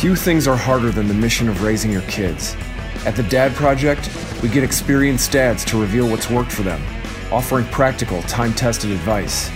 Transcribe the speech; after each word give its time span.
Few 0.00 0.16
things 0.16 0.48
are 0.48 0.56
harder 0.56 0.90
than 0.90 1.08
the 1.08 1.12
mission 1.12 1.46
of 1.46 1.62
raising 1.62 1.92
your 1.92 2.00
kids. 2.08 2.56
At 3.04 3.16
the 3.16 3.22
Dad 3.24 3.54
Project, 3.54 4.08
we 4.42 4.48
get 4.48 4.64
experienced 4.64 5.30
dads 5.30 5.62
to 5.66 5.78
reveal 5.78 6.08
what's 6.08 6.30
worked 6.30 6.50
for 6.50 6.62
them, 6.62 6.82
offering 7.30 7.66
practical, 7.66 8.22
time 8.22 8.54
tested 8.54 8.92
advice. 8.92 9.50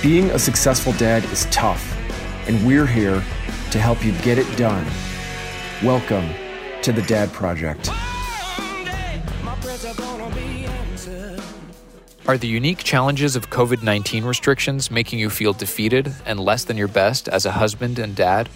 Being 0.00 0.30
a 0.30 0.38
successful 0.38 0.92
dad 0.92 1.24
is 1.32 1.44
tough, 1.46 1.98
and 2.46 2.64
we're 2.64 2.86
here 2.86 3.20
to 3.72 3.80
help 3.80 4.04
you 4.04 4.12
get 4.20 4.38
it 4.38 4.46
done. 4.56 4.86
Welcome 5.82 6.32
to 6.82 6.92
the 6.92 7.02
Dad 7.02 7.32
Project. 7.32 7.90
Are 12.28 12.38
the 12.38 12.46
unique 12.46 12.84
challenges 12.84 13.34
of 13.34 13.50
COVID 13.50 13.82
19 13.82 14.24
restrictions 14.24 14.92
making 14.92 15.18
you 15.18 15.28
feel 15.28 15.52
defeated 15.52 16.14
and 16.24 16.38
less 16.38 16.62
than 16.62 16.76
your 16.76 16.86
best 16.86 17.26
as 17.26 17.44
a 17.44 17.50
husband 17.50 17.98
and 17.98 18.14
dad? 18.14 18.48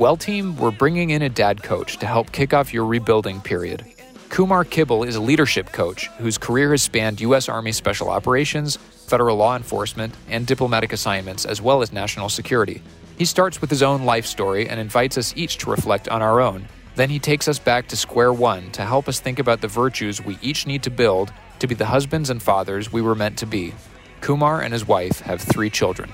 Well, 0.00 0.16
team, 0.16 0.56
we're 0.56 0.70
bringing 0.70 1.10
in 1.10 1.20
a 1.20 1.28
dad 1.28 1.62
coach 1.62 1.98
to 1.98 2.06
help 2.06 2.32
kick 2.32 2.54
off 2.54 2.72
your 2.72 2.86
rebuilding 2.86 3.42
period. 3.42 3.84
Kumar 4.30 4.64
Kibble 4.64 5.04
is 5.04 5.16
a 5.16 5.20
leadership 5.20 5.72
coach 5.72 6.06
whose 6.16 6.38
career 6.38 6.70
has 6.70 6.80
spanned 6.80 7.20
U.S. 7.20 7.50
Army 7.50 7.70
Special 7.70 8.08
Operations, 8.08 8.76
federal 8.76 9.36
law 9.36 9.56
enforcement, 9.56 10.14
and 10.26 10.46
diplomatic 10.46 10.94
assignments, 10.94 11.44
as 11.44 11.60
well 11.60 11.82
as 11.82 11.92
national 11.92 12.30
security. 12.30 12.80
He 13.18 13.26
starts 13.26 13.60
with 13.60 13.68
his 13.68 13.82
own 13.82 14.06
life 14.06 14.24
story 14.24 14.70
and 14.70 14.80
invites 14.80 15.18
us 15.18 15.34
each 15.36 15.58
to 15.58 15.70
reflect 15.70 16.08
on 16.08 16.22
our 16.22 16.40
own. 16.40 16.66
Then 16.94 17.10
he 17.10 17.18
takes 17.18 17.46
us 17.46 17.58
back 17.58 17.86
to 17.88 17.94
square 17.94 18.32
one 18.32 18.70
to 18.70 18.86
help 18.86 19.06
us 19.06 19.20
think 19.20 19.38
about 19.38 19.60
the 19.60 19.68
virtues 19.68 20.24
we 20.24 20.38
each 20.40 20.66
need 20.66 20.82
to 20.84 20.90
build 20.90 21.30
to 21.58 21.66
be 21.66 21.74
the 21.74 21.84
husbands 21.84 22.30
and 22.30 22.42
fathers 22.42 22.90
we 22.90 23.02
were 23.02 23.14
meant 23.14 23.36
to 23.36 23.44
be. 23.44 23.74
Kumar 24.22 24.62
and 24.62 24.72
his 24.72 24.88
wife 24.88 25.20
have 25.20 25.42
three 25.42 25.68
children. 25.68 26.10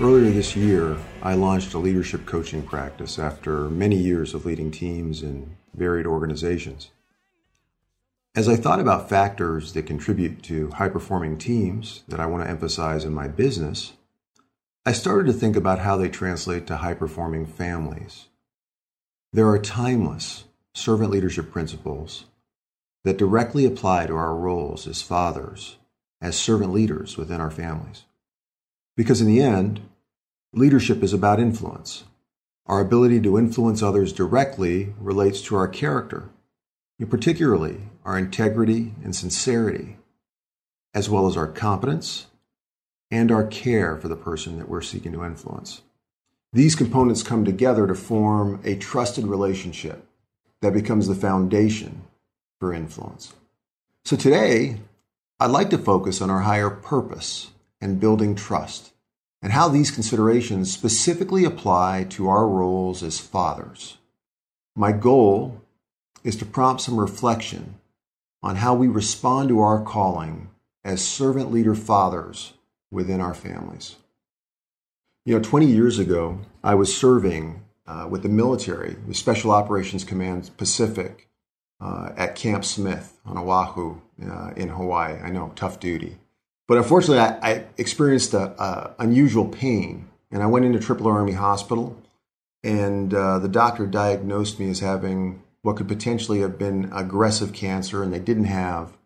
Earlier 0.00 0.30
this 0.30 0.56
year, 0.56 0.96
I 1.22 1.34
launched 1.34 1.74
a 1.74 1.78
leadership 1.78 2.24
coaching 2.24 2.62
practice 2.62 3.18
after 3.18 3.68
many 3.68 3.96
years 3.96 4.32
of 4.32 4.46
leading 4.46 4.70
teams 4.70 5.22
in 5.22 5.58
varied 5.74 6.06
organizations. 6.06 6.88
As 8.34 8.48
I 8.48 8.56
thought 8.56 8.80
about 8.80 9.10
factors 9.10 9.74
that 9.74 9.82
contribute 9.82 10.42
to 10.44 10.70
high 10.70 10.88
performing 10.88 11.36
teams 11.36 12.02
that 12.08 12.18
I 12.18 12.24
want 12.24 12.42
to 12.42 12.48
emphasize 12.48 13.04
in 13.04 13.12
my 13.12 13.28
business, 13.28 13.92
I 14.86 14.92
started 14.92 15.26
to 15.26 15.38
think 15.38 15.54
about 15.54 15.80
how 15.80 15.98
they 15.98 16.08
translate 16.08 16.66
to 16.68 16.78
high 16.78 16.94
performing 16.94 17.44
families. 17.44 18.28
There 19.34 19.48
are 19.48 19.58
timeless 19.58 20.44
servant 20.72 21.10
leadership 21.10 21.52
principles 21.52 22.24
that 23.04 23.18
directly 23.18 23.66
apply 23.66 24.06
to 24.06 24.14
our 24.14 24.34
roles 24.34 24.86
as 24.86 25.02
fathers, 25.02 25.76
as 26.22 26.36
servant 26.36 26.72
leaders 26.72 27.18
within 27.18 27.38
our 27.38 27.50
families. 27.50 28.04
Because 29.00 29.22
in 29.22 29.26
the 29.26 29.40
end, 29.40 29.80
leadership 30.52 31.02
is 31.02 31.14
about 31.14 31.40
influence. 31.40 32.04
Our 32.66 32.82
ability 32.82 33.22
to 33.22 33.38
influence 33.38 33.82
others 33.82 34.12
directly 34.12 34.92
relates 35.00 35.40
to 35.40 35.56
our 35.56 35.68
character, 35.68 36.28
particularly 37.08 37.78
our 38.04 38.18
integrity 38.18 38.92
and 39.02 39.16
sincerity, 39.16 39.96
as 40.92 41.08
well 41.08 41.26
as 41.26 41.34
our 41.34 41.46
competence 41.46 42.26
and 43.10 43.32
our 43.32 43.46
care 43.46 43.96
for 43.96 44.08
the 44.08 44.16
person 44.16 44.58
that 44.58 44.68
we're 44.68 44.82
seeking 44.82 45.12
to 45.12 45.24
influence. 45.24 45.80
These 46.52 46.74
components 46.74 47.22
come 47.22 47.46
together 47.46 47.86
to 47.86 47.94
form 47.94 48.60
a 48.64 48.76
trusted 48.76 49.24
relationship 49.24 50.06
that 50.60 50.74
becomes 50.74 51.08
the 51.08 51.14
foundation 51.14 52.02
for 52.58 52.74
influence. 52.74 53.32
So 54.04 54.14
today, 54.14 54.76
I'd 55.40 55.52
like 55.52 55.70
to 55.70 55.78
focus 55.78 56.20
on 56.20 56.28
our 56.28 56.40
higher 56.40 56.68
purpose 56.68 57.52
and 57.80 57.98
building 57.98 58.34
trust 58.34 58.89
and 59.42 59.52
how 59.52 59.68
these 59.68 59.90
considerations 59.90 60.72
specifically 60.72 61.44
apply 61.44 62.06
to 62.10 62.28
our 62.28 62.46
roles 62.46 63.02
as 63.02 63.18
fathers. 63.18 63.96
My 64.76 64.92
goal 64.92 65.62
is 66.22 66.36
to 66.36 66.44
prompt 66.44 66.82
some 66.82 66.98
reflection 66.98 67.76
on 68.42 68.56
how 68.56 68.74
we 68.74 68.88
respond 68.88 69.48
to 69.48 69.60
our 69.60 69.82
calling 69.82 70.50
as 70.84 71.06
servant 71.06 71.50
leader 71.50 71.74
fathers 71.74 72.54
within 72.90 73.20
our 73.20 73.34
families. 73.34 73.96
You 75.24 75.34
know, 75.36 75.42
20 75.42 75.66
years 75.66 75.98
ago, 75.98 76.40
I 76.64 76.74
was 76.74 76.96
serving 76.96 77.62
uh, 77.86 78.06
with 78.08 78.22
the 78.22 78.28
military, 78.28 78.96
the 79.06 79.14
Special 79.14 79.50
Operations 79.50 80.04
Command 80.04 80.50
Pacific, 80.56 81.28
uh, 81.80 82.10
at 82.16 82.36
Camp 82.36 82.64
Smith 82.64 83.18
on 83.24 83.38
Oahu 83.38 84.00
uh, 84.22 84.50
in 84.56 84.68
Hawaii. 84.68 85.18
I 85.20 85.30
know, 85.30 85.52
tough 85.56 85.80
duty. 85.80 86.18
But 86.70 86.78
unfortunately, 86.78 87.18
I, 87.18 87.50
I 87.50 87.64
experienced 87.78 88.32
a, 88.32 88.94
unusual 89.00 89.48
pain, 89.48 90.08
and 90.30 90.40
I 90.40 90.46
went 90.46 90.64
into 90.64 90.78
Tripler 90.78 91.12
Army 91.12 91.32
Hospital, 91.32 92.00
and 92.62 93.12
uh, 93.12 93.40
the 93.40 93.48
doctor 93.48 93.88
diagnosed 93.88 94.60
me 94.60 94.70
as 94.70 94.78
having 94.78 95.42
what 95.62 95.76
could 95.76 95.88
potentially 95.88 96.42
have 96.42 96.60
been 96.60 96.88
aggressive 96.92 97.52
cancer, 97.52 98.04
and 98.04 98.14
they 98.14 98.20
didn't 98.20 98.44
have 98.44 98.96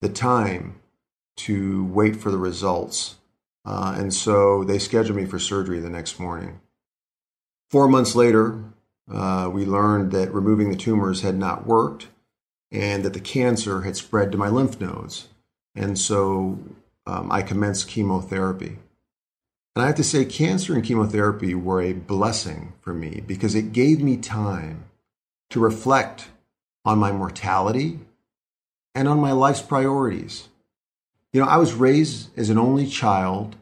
the 0.00 0.08
time 0.08 0.78
to 1.38 1.86
wait 1.86 2.14
for 2.14 2.30
the 2.30 2.38
results. 2.38 3.16
Uh, 3.64 3.96
and 3.98 4.14
so 4.14 4.62
they 4.62 4.78
scheduled 4.78 5.16
me 5.16 5.24
for 5.24 5.40
surgery 5.40 5.80
the 5.80 5.90
next 5.90 6.20
morning. 6.20 6.60
Four 7.68 7.88
months 7.88 8.14
later, 8.14 8.62
uh, 9.12 9.50
we 9.52 9.64
learned 9.64 10.12
that 10.12 10.32
removing 10.32 10.70
the 10.70 10.76
tumors 10.76 11.22
had 11.22 11.36
not 11.36 11.66
worked 11.66 12.06
and 12.70 13.04
that 13.04 13.12
the 13.12 13.18
cancer 13.18 13.80
had 13.80 13.96
spread 13.96 14.30
to 14.30 14.38
my 14.38 14.48
lymph 14.48 14.80
nodes. 14.80 15.26
And 15.74 15.98
so 15.98 16.60
um, 17.08 17.32
I 17.32 17.42
commenced 17.42 17.88
chemotherapy. 17.88 18.78
And 19.74 19.82
I 19.82 19.86
have 19.86 19.96
to 19.96 20.04
say, 20.04 20.24
cancer 20.24 20.74
and 20.74 20.84
chemotherapy 20.84 21.54
were 21.54 21.80
a 21.80 21.94
blessing 21.94 22.74
for 22.80 22.92
me 22.92 23.22
because 23.26 23.54
it 23.54 23.72
gave 23.72 24.02
me 24.02 24.16
time 24.16 24.84
to 25.50 25.58
reflect 25.58 26.28
on 26.84 26.98
my 26.98 27.10
mortality 27.12 28.00
and 28.94 29.08
on 29.08 29.18
my 29.18 29.32
life's 29.32 29.62
priorities. 29.62 30.48
You 31.32 31.40
know, 31.40 31.46
I 31.46 31.56
was 31.56 31.72
raised 31.72 32.36
as 32.38 32.50
an 32.50 32.58
only 32.58 32.86
child 32.86 33.56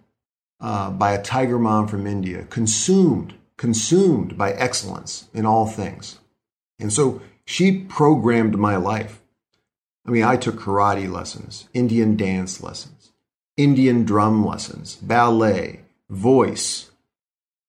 uh, 0.61 0.91
by 0.91 1.13
a 1.13 1.23
tiger 1.23 1.59
mom 1.59 1.87
from 1.87 2.07
India, 2.07 2.45
consumed, 2.45 3.35
consumed 3.57 4.37
by 4.37 4.53
excellence 4.53 5.29
in 5.35 5.47
all 5.47 5.67
things. 5.67 6.19
And 6.81 6.93
so 6.93 7.21
she 7.45 7.85
programmed 7.85 8.57
my 8.59 8.77
life. 8.77 9.21
I 10.07 10.11
mean, 10.11 10.25
I 10.25 10.37
took 10.37 10.57
karate 10.57 11.11
lessons, 11.11 11.69
Indian 11.75 12.17
dance 12.17 12.63
lessons, 12.63 12.96
Indian 13.57 14.05
drum 14.05 14.45
lessons, 14.45 14.97
ballet, 14.97 15.81
voice. 16.11 16.91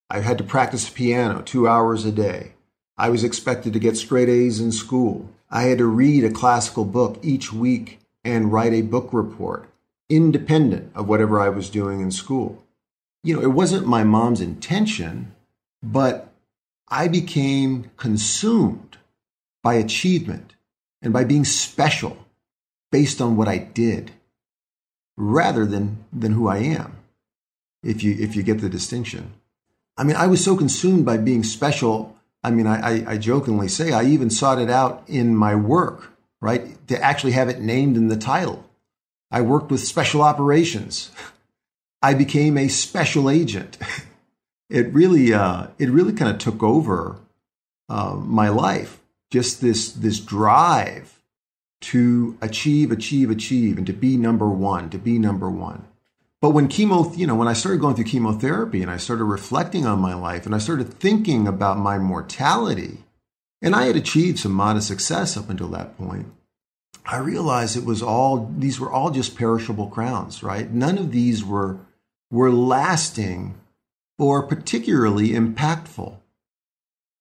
I 0.10 0.20
had 0.20 0.38
to 0.38 0.44
practice 0.44 0.90
piano 0.90 1.42
two 1.42 1.68
hours 1.68 2.06
a 2.06 2.12
day. 2.12 2.54
I 2.98 3.10
was 3.10 3.24
expected 3.24 3.74
to 3.74 3.80
get 3.80 3.98
straight 3.98 4.30
A's 4.30 4.60
in 4.60 4.72
school. 4.72 5.30
I 5.50 5.64
had 5.64 5.78
to 5.78 5.86
read 5.86 6.24
a 6.24 6.32
classical 6.32 6.86
book 6.86 7.20
each 7.22 7.54
week 7.54 8.00
and 8.24 8.52
write 8.52 8.74
a 8.74 8.82
book 8.82 9.10
report, 9.12 9.70
independent 10.10 10.92
of 10.96 11.08
whatever 11.08 11.40
I 11.40 11.50
was 11.50 11.70
doing 11.70 12.02
in 12.02 12.12
school 12.12 12.64
you 13.28 13.36
know, 13.36 13.42
it 13.42 13.52
wasn't 13.52 13.86
my 13.86 14.06
mom's 14.06 14.40
intention, 14.40 15.34
but 15.84 16.30
I 16.88 17.10
became 17.10 17.92
consumed 17.98 18.96
by 19.62 19.74
achievement 19.74 20.54
and 21.02 21.12
by 21.12 21.26
being 21.26 21.44
special 21.44 22.26
based 22.90 23.20
on 23.20 23.36
what 23.36 23.50
I 23.50 23.58
did 23.58 24.12
rather 25.18 25.66
than, 25.66 26.06
than 26.14 26.34
who 26.34 26.48
I 26.48 26.58
am, 26.58 26.96
if 27.84 28.04
you, 28.04 28.16
if 28.20 28.36
you 28.36 28.44
get 28.44 28.62
the 28.62 28.70
distinction. 28.70 29.34
I 29.98 30.04
mean, 30.04 30.16
I 30.16 30.28
was 30.28 30.44
so 30.44 30.56
consumed 30.56 31.06
by 31.06 31.18
being 31.18 31.44
special. 31.44 32.16
I 32.44 32.52
mean, 32.52 32.68
I, 32.68 32.80
I, 32.80 33.12
I 33.14 33.18
jokingly 33.18 33.68
say 33.68 33.92
I 33.92 34.04
even 34.04 34.30
sought 34.30 34.60
it 34.60 34.70
out 34.70 35.04
in 35.08 35.36
my 35.36 35.56
work, 35.56 36.14
right? 36.40 36.88
To 36.88 37.04
actually 37.04 37.32
have 37.32 37.50
it 37.50 37.60
named 37.60 37.98
in 37.98 38.08
the 38.08 38.16
title. 38.16 38.64
I 39.32 39.42
worked 39.42 39.72
with 39.72 39.82
special 39.82 40.22
operations. 40.22 41.12
I 42.02 42.14
became 42.14 42.58
a 42.58 42.68
special 42.68 43.30
agent. 43.30 43.78
it 44.70 44.94
really, 44.94 45.34
uh, 45.34 45.68
it 45.80 45.90
really 45.90 46.14
kind 46.14 46.32
of 46.32 46.38
took 46.38 46.62
over 46.62 47.18
uh, 47.90 48.14
my 48.16 48.50
life. 48.50 49.02
Just 49.30 49.60
this 49.60 49.92
this 49.92 50.20
drive 50.22 51.17
to 51.80 52.38
achieve, 52.42 52.92
achieve, 52.92 53.30
achieve, 53.30 53.78
and 53.78 53.88
to 53.88 53.94
be 53.94 54.18
number 54.18 54.50
one, 54.50 54.90
to 54.90 54.98
be 54.98 55.20
number 55.20 55.50
one. 55.50 55.86
But 56.42 56.52
when 56.52 56.68
chemo, 56.68 57.16
you 57.18 57.26
know, 57.28 57.36
when 57.36 57.48
I 57.48 57.54
started 57.54 57.82
going 57.82 57.96
through 57.96 58.06
chemotherapy 58.06 58.82
and 58.82 58.92
I 58.92 58.98
started 58.98 59.24
reflecting 59.24 59.86
on 59.86 60.00
my 60.00 60.14
life 60.14 60.46
and 60.46 60.54
I 60.54 60.60
started 60.60 60.94
thinking 60.94 61.48
about 61.48 61.78
my 61.78 61.98
mortality, 61.98 63.04
and 63.62 63.76
I 63.76 63.86
had 63.86 63.96
achieved 63.96 64.40
some 64.40 64.52
modest 64.52 64.88
success 64.88 65.36
up 65.36 65.50
until 65.50 65.70
that 65.70 65.98
point, 65.98 66.28
I 67.06 67.18
realized 67.18 67.76
it 67.76 67.86
was 67.86 68.04
all, 68.04 68.54
these 68.58 68.80
were 68.80 68.92
all 68.92 69.10
just 69.10 69.36
perishable 69.36 69.88
crowns, 69.88 70.44
right? 70.44 70.70
None 70.70 70.98
of 70.98 71.12
these 71.12 71.44
were 71.44 71.80
were 72.30 72.52
lasting 72.52 73.56
or 74.20 74.44
particularly 74.44 75.30
impactful. 75.30 76.18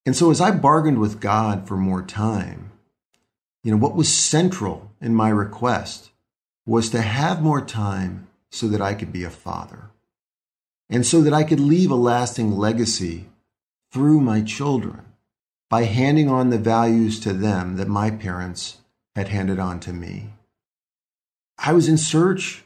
And 0.05 0.15
so, 0.15 0.31
as 0.31 0.41
I 0.41 0.51
bargained 0.51 0.99
with 0.99 1.19
God 1.19 1.67
for 1.67 1.77
more 1.77 2.01
time, 2.01 2.71
you 3.67 3.71
know, 3.71 3.77
what 3.77 3.97
was 3.97 4.07
central 4.07 4.93
in 5.01 5.13
my 5.13 5.27
request 5.27 6.11
was 6.65 6.89
to 6.89 7.01
have 7.01 7.41
more 7.41 7.59
time 7.59 8.25
so 8.49 8.65
that 8.69 8.79
I 8.79 8.93
could 8.93 9.11
be 9.11 9.25
a 9.25 9.29
father. 9.29 9.91
and 10.89 11.05
so 11.05 11.19
that 11.19 11.33
I 11.33 11.43
could 11.43 11.59
leave 11.59 11.91
a 11.91 11.95
lasting 11.95 12.57
legacy 12.57 13.25
through 13.91 14.21
my 14.21 14.39
children 14.39 15.01
by 15.69 15.83
handing 15.83 16.29
on 16.29 16.49
the 16.49 16.57
values 16.57 17.19
to 17.19 17.33
them 17.33 17.75
that 17.75 17.89
my 17.89 18.09
parents 18.09 18.77
had 19.17 19.27
handed 19.27 19.59
on 19.59 19.81
to 19.81 19.91
me. 19.91 20.29
I 21.57 21.73
was 21.73 21.89
in 21.89 21.97
search 21.97 22.63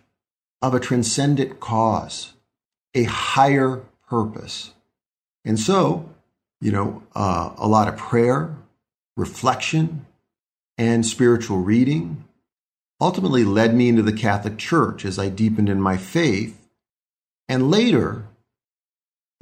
of 0.62 0.75
a 0.75 0.80
transcendent 0.80 1.59
cause, 1.59 2.33
a 2.94 3.06
higher 3.06 3.81
purpose. 4.07 4.75
And 5.44 5.59
so, 5.59 6.12
you 6.59 6.71
know, 6.71 7.01
uh, 7.15 7.56
a 7.57 7.68
lot 7.68 7.88
of 7.88 7.98
prayer, 7.98 8.56
reflection, 9.18 10.06
and 10.77 11.06
spiritual 11.06 11.57
reading 11.57 12.23
ultimately 13.00 13.44
led 13.44 13.73
me 13.73 13.89
into 13.89 14.03
the 14.03 14.13
Catholic 14.13 14.57
Church 14.57 15.06
as 15.06 15.18
I 15.18 15.29
deepened 15.29 15.69
in 15.69 15.81
my 15.81 15.97
faith. 15.97 16.68
And 17.50 17.71
later, 17.71 18.25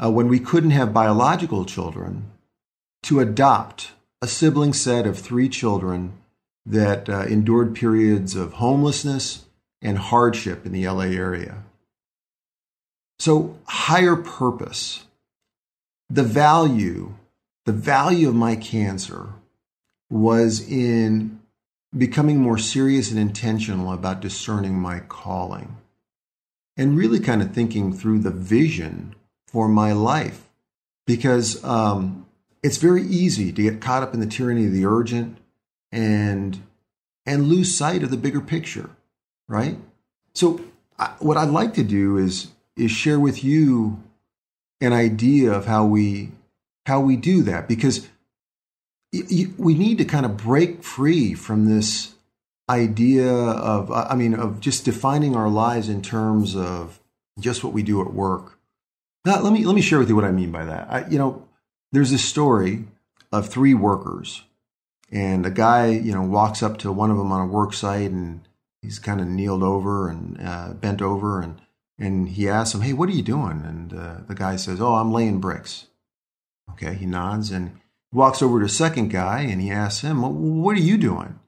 uh, 0.02 0.10
when 0.10 0.30
we 0.30 0.40
couldn't 0.40 0.72
have 0.72 0.94
biological 0.94 1.66
children, 1.66 2.32
to 3.04 3.20
adopt 3.20 3.92
a 4.22 4.28
sibling 4.28 4.74
set 4.74 5.08
of 5.08 5.18
three 5.18 5.50
children 5.50 6.14
that 6.66 7.10
uh, 7.10 7.22
endured 7.24 7.76
periods 7.76 8.36
of 8.36 8.54
homelessness 8.54 9.46
and 9.82 9.98
hardship 9.98 10.66
in 10.66 10.72
the 10.72 10.88
LA 10.88 11.06
area. 11.06 11.64
So, 13.18 13.58
higher 13.66 14.16
purpose, 14.16 15.06
the 16.10 16.24
value, 16.24 17.16
the 17.66 17.74
value 17.74 18.30
of 18.30 18.36
my 18.36 18.56
cancer 18.56 19.30
was 20.10 20.68
in 20.68 21.40
becoming 21.96 22.38
more 22.38 22.58
serious 22.58 23.10
and 23.10 23.20
intentional 23.20 23.92
about 23.92 24.22
discerning 24.22 24.74
my 24.74 25.00
calling 25.00 25.78
and 26.78 26.98
really 26.98 27.20
kind 27.20 27.42
of 27.42 27.52
thinking 27.52 27.92
through 27.92 28.20
the 28.20 28.32
vision 28.32 29.16
for 29.48 29.68
my 29.68 29.92
life. 29.92 30.44
Because 31.06 31.64
um, 31.64 32.28
it's 32.62 32.78
very 32.78 33.04
easy 33.04 33.52
to 33.52 33.64
get 33.64 33.82
caught 33.82 34.04
up 34.04 34.14
in 34.14 34.20
the 34.20 34.28
tyranny 34.28 34.66
of 34.68 34.72
the 34.72 34.86
urgent 34.86 35.38
and 35.92 36.62
and 37.26 37.48
lose 37.48 37.76
sight 37.76 38.04
of 38.04 38.12
the 38.12 38.18
bigger 38.18 38.42
picture 38.42 38.92
right? 39.50 39.78
So 40.34 40.62
I, 40.98 41.08
what 41.20 41.36
i'd 41.36 41.50
like 41.50 41.74
to 41.74 41.84
do 41.84 42.18
is 42.18 42.52
is 42.78 42.92
share 42.92 43.20
with 43.20 43.44
you 43.44 44.02
an 44.80 44.94
idea 44.94 45.52
of 45.52 45.66
how 45.66 45.84
we 45.86 46.32
how 46.86 47.02
we 47.02 47.18
do 47.18 47.44
that. 47.44 47.68
Because 47.68 48.08
we 49.12 49.74
need 49.74 49.98
to 49.98 50.06
kind 50.06 50.26
of 50.26 50.38
break 50.38 50.84
free 50.84 51.34
from 51.34 51.66
this 51.66 52.14
idea 52.70 53.32
of 53.32 53.92
i 53.92 54.14
mean 54.14 54.36
of 54.36 54.60
just 54.60 54.86
defining 54.86 55.36
our 55.36 55.50
lives 55.50 55.90
in 55.90 56.04
terms 56.04 56.56
of 56.56 57.00
just 57.40 57.64
what 57.64 57.74
we 57.74 57.84
do 57.84 58.02
at 58.02 58.14
work. 58.14 58.60
Now, 59.26 59.42
let 59.42 59.54
me 59.54 59.66
let 59.66 59.76
me 59.76 59.82
share 59.82 60.00
with 60.00 60.10
you 60.10 60.16
what 60.16 60.26
i 60.26 60.32
mean 60.32 60.52
by 60.52 60.66
that. 60.66 60.88
I, 60.90 61.08
you 61.08 61.18
know 61.18 61.48
there's 61.92 62.12
this 62.12 62.24
story 62.24 62.86
of 63.32 63.48
three 63.48 63.74
workers 63.74 64.44
and 65.12 65.46
a 65.46 65.52
guy 65.52 65.88
you 65.88 66.14
know 66.14 66.22
walks 66.22 66.62
up 66.64 66.78
to 66.80 66.92
one 66.92 67.12
of 67.12 67.18
them 67.18 67.32
on 67.32 67.42
a 67.42 67.52
work 67.52 67.74
site 67.74 68.12
and 68.12 68.48
he's 68.82 69.00
kind 69.00 69.20
of 69.20 69.28
kneeled 69.28 69.64
over 69.64 70.10
and 70.10 70.40
uh, 70.42 70.74
bent 70.74 71.02
over 71.02 71.42
and 71.42 71.62
and 71.98 72.30
he 72.30 72.48
asks 72.48 72.74
him 72.74 72.82
hey 72.82 72.94
what 72.94 73.10
are 73.10 73.14
you 73.14 73.24
doing? 73.24 73.64
And 73.66 73.94
uh, 73.94 74.18
the 74.28 74.36
guy 74.36 74.56
says 74.56 74.80
oh 74.80 74.96
i'm 74.96 75.12
laying 75.12 75.40
bricks. 75.40 75.88
Okay 76.72 76.94
he 76.94 77.06
nods 77.06 77.52
and 77.52 77.80
walks 78.12 78.42
over 78.42 78.60
to 78.60 78.70
second 78.70 79.10
guy 79.10 79.42
and 79.42 79.62
he 79.62 79.70
asks 79.70 80.02
him 80.02 80.22
well, 80.22 80.32
what 80.32 80.76
are 80.76 80.82
you 80.82 80.98
doing 80.98 81.40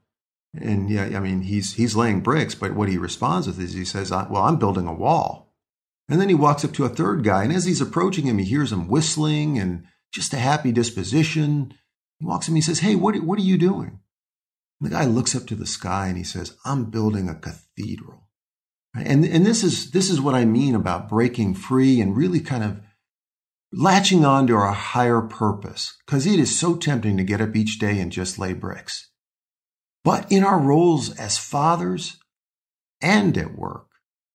and 0.53 0.89
yeah 0.89 1.05
i 1.15 1.19
mean 1.19 1.41
he's 1.41 1.73
he's 1.73 1.95
laying 1.95 2.21
bricks 2.21 2.55
but 2.55 2.75
what 2.75 2.89
he 2.89 2.97
responds 2.97 3.47
with 3.47 3.59
is 3.59 3.73
he 3.73 3.85
says 3.85 4.11
well 4.11 4.43
i'm 4.43 4.57
building 4.57 4.87
a 4.87 4.93
wall 4.93 5.53
and 6.09 6.19
then 6.19 6.29
he 6.29 6.35
walks 6.35 6.65
up 6.65 6.73
to 6.73 6.85
a 6.85 6.89
third 6.89 7.23
guy 7.23 7.43
and 7.43 7.53
as 7.53 7.65
he's 7.65 7.81
approaching 7.81 8.25
him 8.25 8.37
he 8.37 8.45
hears 8.45 8.71
him 8.71 8.87
whistling 8.87 9.57
and 9.57 9.85
just 10.11 10.33
a 10.33 10.37
happy 10.37 10.71
disposition. 10.71 11.73
He 12.19 12.25
walks 12.25 12.47
and 12.47 12.57
he 12.57 12.61
says, 12.61 12.79
Hey, 12.79 12.95
what, 12.95 13.15
what 13.23 13.39
are 13.39 13.43
you 13.43 13.57
doing? 13.57 13.99
And 14.79 14.89
the 14.91 14.95
guy 14.95 15.05
looks 15.05 15.35
up 15.35 15.47
to 15.47 15.55
the 15.55 15.65
sky 15.65 16.07
and 16.07 16.17
he 16.17 16.23
says, 16.23 16.57
I'm 16.65 16.85
building 16.85 17.29
a 17.29 17.35
cathedral. 17.35 18.27
And, 18.93 19.23
and 19.23 19.45
this 19.45 19.63
is 19.63 19.91
this 19.91 20.09
is 20.09 20.19
what 20.19 20.35
I 20.35 20.43
mean 20.43 20.75
about 20.75 21.07
breaking 21.07 21.53
free 21.53 22.01
and 22.01 22.15
really 22.15 22.41
kind 22.41 22.63
of 22.63 22.81
latching 23.73 24.25
on 24.25 24.47
to 24.47 24.55
our 24.55 24.73
higher 24.73 25.21
purpose, 25.21 25.97
because 26.05 26.25
it 26.25 26.39
is 26.39 26.59
so 26.59 26.75
tempting 26.75 27.17
to 27.17 27.23
get 27.23 27.41
up 27.41 27.55
each 27.55 27.79
day 27.79 27.99
and 27.99 28.11
just 28.11 28.39
lay 28.39 28.53
bricks. 28.53 29.09
But 30.03 30.31
in 30.31 30.43
our 30.43 30.59
roles 30.59 31.15
as 31.17 31.37
fathers 31.37 32.17
and 33.01 33.37
at 33.37 33.55
work 33.55 33.87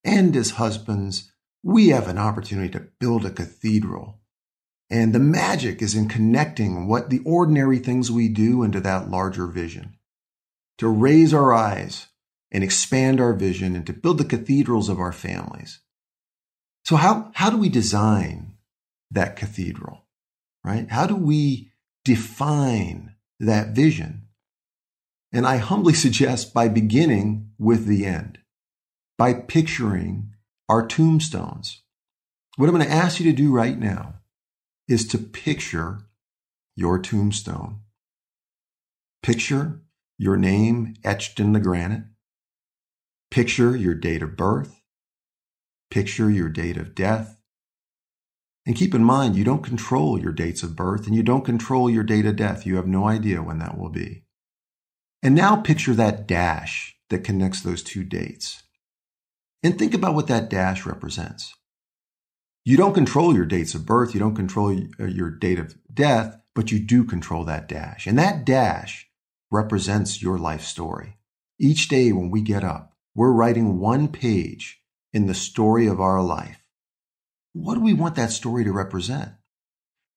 and 0.05 0.35
as 0.37 0.53
husbands, 0.53 1.33
we 1.63 1.89
have 1.89 2.09
an 2.09 2.19
opportunity 2.19 2.71
to 2.71 2.89
build 3.01 3.25
a 3.25 3.31
cathedral 3.31 4.21
and 4.89 5.13
the 5.13 5.21
magic 5.21 5.83
is 5.83 5.95
in 5.95 6.09
connecting 6.09 6.87
what 6.87 7.11
the 7.11 7.21
ordinary 7.25 7.79
things 7.79 8.11
we 8.11 8.29
do 8.29 8.63
into 8.63 8.81
that 8.81 9.11
larger 9.11 9.47
vision. 9.47 9.97
To 10.79 10.89
raise 10.89 11.35
our 11.35 11.53
eyes 11.53 12.07
and 12.53 12.63
expand 12.63 13.21
our 13.21 13.33
vision 13.33 13.75
and 13.75 13.87
to 13.87 13.93
build 13.93 14.19
the 14.19 14.25
cathedrals 14.25 14.89
of 14.89 15.01
our 15.01 15.13
families. 15.13 15.81
So 16.85 16.97
how, 16.97 17.33
how 17.35 17.51
do 17.51 17.57
we 17.57 17.69
design 17.69 18.56
that 19.11 19.37
cathedral? 19.37 20.05
Right? 20.65 20.91
How 20.91 21.07
do 21.07 21.15
we 21.15 21.71
define 22.05 23.15
that 23.39 23.69
vision? 23.69 24.23
And 25.33 25.47
I 25.47 25.57
humbly 25.59 25.95
suggest 25.95 26.55
by 26.55 26.69
beginning 26.69 27.51
with 27.59 27.87
the 27.87 28.07
end, 28.07 28.39
by 29.19 29.35
picturing 29.35 30.33
our 30.69 30.87
tombstones. 30.87 31.83
What 32.57 32.69
I'm 32.69 32.75
going 32.75 32.87
to 32.87 32.93
ask 32.93 33.21
you 33.21 33.31
to 33.31 33.37
do 33.37 33.53
right 33.53 33.79
now 33.79 34.15
is 34.89 35.07
to 35.09 35.19
picture 35.19 36.01
your 36.75 36.99
tombstone. 36.99 37.81
Picture 39.23 39.83
your 40.19 40.37
name 40.37 40.95
etched 41.05 41.41
in 41.41 41.53
the 41.53 41.61
granite. 41.61 42.05
Picture 43.31 43.77
your 43.77 43.95
date 43.95 44.23
of 44.23 44.37
birth. 44.37 44.81
Picture 45.91 46.31
your 46.31 46.49
date 46.49 46.77
of 46.77 46.95
death. 46.95 47.36
And 48.67 48.75
keep 48.75 48.95
in 48.95 49.05
mind, 49.05 49.37
you 49.37 49.45
don't 49.45 49.63
control 49.63 50.21
your 50.21 50.33
dates 50.33 50.65
of 50.65 50.75
birth 50.75 51.07
and 51.07 51.15
you 51.15 51.23
don't 51.23 51.45
control 51.45 51.89
your 51.89 52.03
date 52.03 52.27
of 52.27 52.35
death. 52.35 52.67
You 52.67 52.77
have 52.77 52.89
no 52.89 53.07
idea 53.07 53.43
when 53.43 53.61
that 53.61 53.79
will 53.79 53.91
be. 53.91 54.25
And 55.23 55.35
now 55.35 55.57
picture 55.57 55.95
that 55.95 56.27
dash 56.27 56.97
that 57.09 57.25
connects 57.25 57.63
those 57.63 57.83
two 57.83 58.03
dates. 58.03 58.65
And 59.63 59.79
think 59.79 59.95
about 59.95 60.15
what 60.15 60.27
that 60.27 60.51
dash 60.51 60.85
represents. 60.85 61.55
You 62.65 62.77
don't 62.77 62.95
control 62.95 63.35
your 63.35 63.45
dates 63.45 63.77
of 63.77 63.87
birth, 63.87 64.13
you 64.13 64.19
don't 64.19 64.35
control 64.35 64.77
uh, 64.99 65.05
your 65.05 65.31
date 65.31 65.61
of 65.61 65.77
death, 65.93 66.37
but 66.53 66.73
you 66.73 66.81
do 66.81 67.05
control 67.05 67.45
that 67.45 67.69
dash. 67.69 68.09
And 68.09 68.19
that 68.19 68.45
dash 68.45 69.09
represents 69.53 70.21
your 70.21 70.39
life 70.39 70.63
story. 70.63 71.17
Each 71.61 71.87
day 71.89 72.11
when 72.11 72.31
we 72.31 72.43
get 72.43 72.65
up, 72.65 72.97
we're 73.15 73.33
writing 73.33 73.79
one 73.79 74.09
page 74.09 74.81
in 75.13 75.27
the 75.27 75.35
story 75.35 75.87
of 75.87 76.01
our 76.01 76.21
life. 76.21 76.66
What 77.57 77.77
do 77.77 77.81
we 77.81 77.95
want 77.95 78.17
that 78.17 78.33
story 78.33 78.65
to 78.65 78.71
represent? 78.71 79.31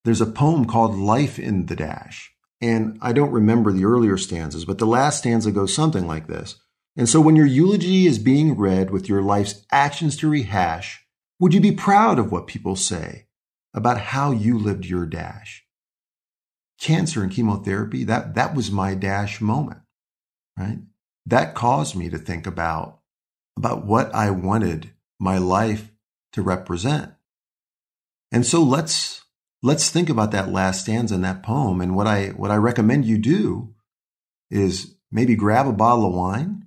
There's 0.04 0.20
a 0.20 0.26
poem 0.26 0.66
called 0.66 0.98
Life 0.98 1.40
in 1.40 1.68
the 1.68 1.76
Dash. 1.76 2.34
And 2.60 3.00
I 3.02 3.14
don't 3.14 3.32
remember 3.32 3.72
the 3.72 3.86
earlier 3.86 4.18
stanzas, 4.18 4.66
but 4.66 4.78
the 4.78 4.86
last 4.86 5.20
stanza 5.20 5.50
goes 5.50 5.74
something 5.74 6.06
like 6.06 6.28
this. 6.28 6.60
And 6.98 7.08
so 7.08 7.22
when 7.22 7.38
your 7.38 7.46
eulogy 7.46 8.08
is 8.08 8.20
being 8.20 8.58
read 8.58 8.92
with 8.92 9.08
your 9.08 9.22
life's 9.22 9.66
actions 9.72 10.18
to 10.18 10.30
rehash, 10.30 11.06
would 11.40 11.54
you 11.54 11.62
be 11.62 11.72
proud 11.72 12.20
of 12.20 12.30
what 12.30 12.48
people 12.48 12.76
say 12.76 13.28
about 13.74 14.02
how 14.02 14.32
you 14.32 14.60
lived 14.60 14.86
your 14.86 15.06
dash? 15.06 15.66
Cancer 16.78 17.24
and 17.24 17.32
chemotherapy, 17.32 18.04
that, 18.04 18.36
that 18.36 18.54
was 18.54 18.70
my 18.70 18.96
dash 18.96 19.40
moment, 19.40 19.80
right? 20.58 20.80
That 21.26 21.56
caused 21.56 21.96
me 21.96 22.10
to 22.10 22.18
think 22.18 22.46
about, 22.46 23.00
about 23.56 23.86
what 23.86 24.14
I 24.14 24.30
wanted 24.30 24.92
my 25.20 25.38
life 25.38 25.90
to 26.34 26.42
represent. 26.42 27.14
And 28.32 28.46
so 28.46 28.62
let's, 28.62 29.24
let's 29.64 29.90
think 29.90 30.10
about 30.10 30.32
that 30.32 30.52
last 30.52 30.82
stanza 30.82 31.16
in 31.16 31.22
that 31.22 31.44
poem. 31.44 31.82
And 31.82 31.96
what 31.96 32.08
I, 32.08 32.28
what 32.30 32.52
I 32.52 32.56
recommend 32.56 33.06
you 33.06 33.18
do 33.18 33.74
is 34.50 34.96
maybe 35.12 35.36
grab 35.36 35.68
a 35.68 35.74
bottle 35.74 36.06
of 36.06 36.14
wine, 36.14 36.66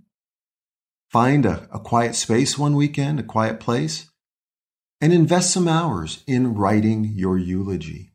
find 1.11 1.47
a, 1.47 1.69
a 1.73 1.79
quiet 1.79 2.15
space 2.15 2.59
one 2.59 2.75
weekend, 2.75 3.21
a 3.21 3.25
quiet 3.25 3.61
place, 3.61 4.11
and 5.01 5.13
invest 5.13 5.53
some 5.53 5.69
hours 5.69 6.23
in 6.27 6.55
writing 6.55 7.05
your 7.15 7.37
eulogy. 7.39 8.13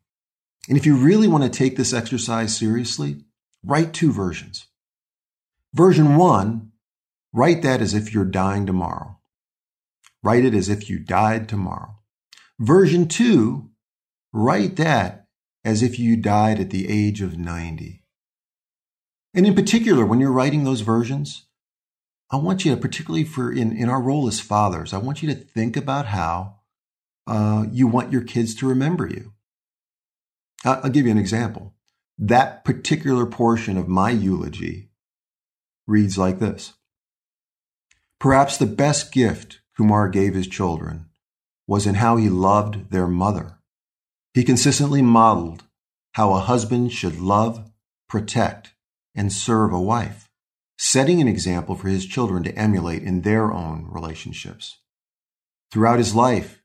And 0.68 0.76
if 0.76 0.84
you 0.84 0.96
really 0.96 1.28
want 1.28 1.44
to 1.44 1.50
take 1.50 1.76
this 1.76 1.92
exercise 1.92 2.56
seriously, 2.56 3.24
write 3.64 3.94
two 3.94 4.12
versions. 4.12 4.66
Version 5.74 6.16
one, 6.16 6.72
write 7.32 7.62
that 7.62 7.80
as 7.80 7.94
if 7.94 8.12
you're 8.12 8.24
dying 8.24 8.66
tomorrow. 8.66 9.18
Write 10.22 10.44
it 10.44 10.54
as 10.54 10.68
if 10.68 10.90
you 10.90 10.98
died 10.98 11.48
tomorrow. 11.48 11.97
Version 12.60 13.06
two, 13.06 13.70
write 14.32 14.76
that 14.76 15.26
as 15.64 15.82
if 15.82 15.98
you 15.98 16.16
died 16.16 16.58
at 16.58 16.70
the 16.70 16.88
age 16.88 17.20
of 17.20 17.38
90. 17.38 18.02
And 19.34 19.46
in 19.46 19.54
particular, 19.54 20.04
when 20.04 20.18
you're 20.18 20.32
writing 20.32 20.64
those 20.64 20.80
versions, 20.80 21.46
I 22.30 22.36
want 22.36 22.64
you 22.64 22.74
to, 22.74 22.80
particularly 22.80 23.24
for 23.24 23.52
in, 23.52 23.76
in 23.76 23.88
our 23.88 24.00
role 24.00 24.26
as 24.26 24.40
fathers, 24.40 24.92
I 24.92 24.98
want 24.98 25.22
you 25.22 25.32
to 25.32 25.34
think 25.34 25.76
about 25.76 26.06
how 26.06 26.56
uh, 27.26 27.66
you 27.70 27.86
want 27.86 28.12
your 28.12 28.22
kids 28.22 28.54
to 28.56 28.68
remember 28.68 29.06
you. 29.06 29.34
I'll 30.64 30.90
give 30.90 31.06
you 31.06 31.12
an 31.12 31.18
example. 31.18 31.74
That 32.18 32.64
particular 32.64 33.26
portion 33.26 33.76
of 33.76 33.86
my 33.86 34.10
eulogy 34.10 34.90
reads 35.86 36.18
like 36.18 36.40
this 36.40 36.74
Perhaps 38.18 38.56
the 38.56 38.66
best 38.66 39.12
gift 39.12 39.60
Kumar 39.76 40.08
gave 40.08 40.34
his 40.34 40.48
children 40.48 41.07
was 41.68 41.86
in 41.86 41.96
how 41.96 42.16
he 42.16 42.28
loved 42.28 42.90
their 42.90 43.06
mother. 43.06 43.58
He 44.34 44.42
consistently 44.42 45.02
modeled 45.02 45.64
how 46.12 46.32
a 46.32 46.40
husband 46.40 46.92
should 46.92 47.20
love, 47.20 47.70
protect, 48.08 48.74
and 49.14 49.32
serve 49.32 49.72
a 49.72 49.80
wife, 49.80 50.30
setting 50.78 51.20
an 51.20 51.28
example 51.28 51.76
for 51.76 51.88
his 51.88 52.06
children 52.06 52.42
to 52.42 52.54
emulate 52.56 53.02
in 53.02 53.20
their 53.20 53.52
own 53.52 53.86
relationships. 53.90 54.78
Throughout 55.70 55.98
his 55.98 56.14
life, 56.14 56.62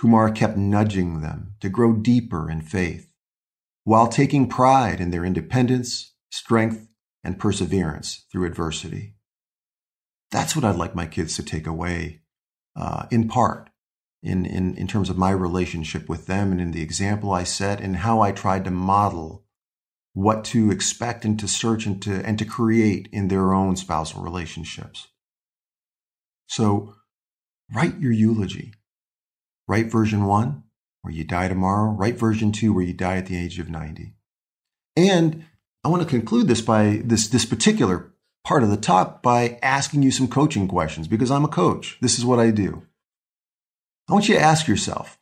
Kumar 0.00 0.32
kept 0.32 0.56
nudging 0.56 1.20
them 1.20 1.54
to 1.60 1.68
grow 1.68 1.92
deeper 1.92 2.50
in 2.50 2.60
faith, 2.60 3.12
while 3.84 4.08
taking 4.08 4.48
pride 4.48 5.00
in 5.00 5.10
their 5.10 5.24
independence, 5.24 6.12
strength, 6.30 6.88
and 7.22 7.38
perseverance 7.38 8.26
through 8.32 8.46
adversity. 8.46 9.14
That's 10.32 10.56
what 10.56 10.64
I'd 10.64 10.76
like 10.76 10.96
my 10.96 11.06
kids 11.06 11.36
to 11.36 11.44
take 11.44 11.66
away, 11.66 12.22
uh, 12.74 13.06
in 13.12 13.28
part, 13.28 13.70
in, 14.24 14.46
in, 14.46 14.74
in 14.76 14.86
terms 14.86 15.10
of 15.10 15.18
my 15.18 15.30
relationship 15.30 16.08
with 16.08 16.26
them 16.26 16.50
and 16.50 16.60
in 16.60 16.70
the 16.70 16.82
example 16.82 17.32
I 17.32 17.44
set 17.44 17.80
and 17.80 17.96
how 17.96 18.22
I 18.22 18.32
tried 18.32 18.64
to 18.64 18.70
model 18.70 19.44
what 20.14 20.44
to 20.44 20.70
expect 20.70 21.24
and 21.24 21.38
to 21.38 21.46
search 21.46 21.84
and 21.84 22.00
to, 22.02 22.24
and 22.24 22.38
to 22.38 22.44
create 22.44 23.08
in 23.12 23.28
their 23.28 23.52
own 23.52 23.76
spousal 23.76 24.22
relationships. 24.22 25.08
So 26.46 26.94
write 27.74 28.00
your 28.00 28.12
eulogy. 28.12 28.72
Write 29.68 29.90
version 29.90 30.24
one, 30.24 30.62
where 31.02 31.12
you 31.12 31.24
die 31.24 31.48
tomorrow. 31.48 31.90
Write 31.90 32.18
version 32.18 32.50
two, 32.50 32.72
where 32.72 32.84
you 32.84 32.94
die 32.94 33.16
at 33.16 33.26
the 33.26 33.36
age 33.36 33.58
of 33.58 33.68
90. 33.68 34.14
And 34.96 35.44
I 35.84 35.88
want 35.88 36.02
to 36.02 36.08
conclude 36.08 36.48
this 36.48 36.62
by 36.62 37.02
this, 37.04 37.28
this 37.28 37.44
particular 37.44 38.14
part 38.42 38.62
of 38.62 38.70
the 38.70 38.76
talk 38.76 39.22
by 39.22 39.58
asking 39.62 40.02
you 40.02 40.10
some 40.10 40.28
coaching 40.28 40.68
questions 40.68 41.08
because 41.08 41.30
I'm 41.30 41.44
a 41.44 41.48
coach. 41.48 41.98
This 42.00 42.18
is 42.18 42.24
what 42.24 42.38
I 42.38 42.50
do. 42.50 42.86
I 44.08 44.12
want 44.12 44.28
you 44.28 44.34
to 44.34 44.40
ask 44.40 44.68
yourself, 44.68 45.18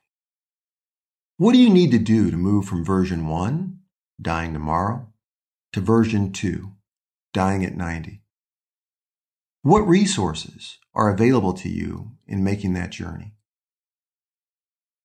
what 1.37 1.53
do 1.53 1.59
you 1.59 1.71
need 1.71 1.93
to 1.93 1.99
do 1.99 2.31
to 2.31 2.37
move 2.37 2.65
from 2.65 2.85
version 2.85 3.29
one, 3.29 3.81
dying 4.21 4.53
tomorrow, 4.53 5.09
to 5.73 5.81
version 5.81 6.33
two, 6.33 6.73
dying 7.33 7.65
at 7.65 7.77
90? 7.77 8.23
What 9.63 9.87
resources 9.87 10.79
are 10.95 11.09
available 11.09 11.53
to 11.55 11.69
you 11.69 12.13
in 12.27 12.43
making 12.43 12.73
that 12.75 12.91
journey? 12.91 13.35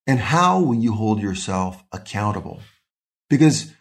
And 0.07 0.19
how 0.19 0.59
will 0.59 0.75
you 0.75 0.93
hold 0.93 1.21
yourself 1.21 1.83
accountable? 1.91 2.61
Because 3.29 3.73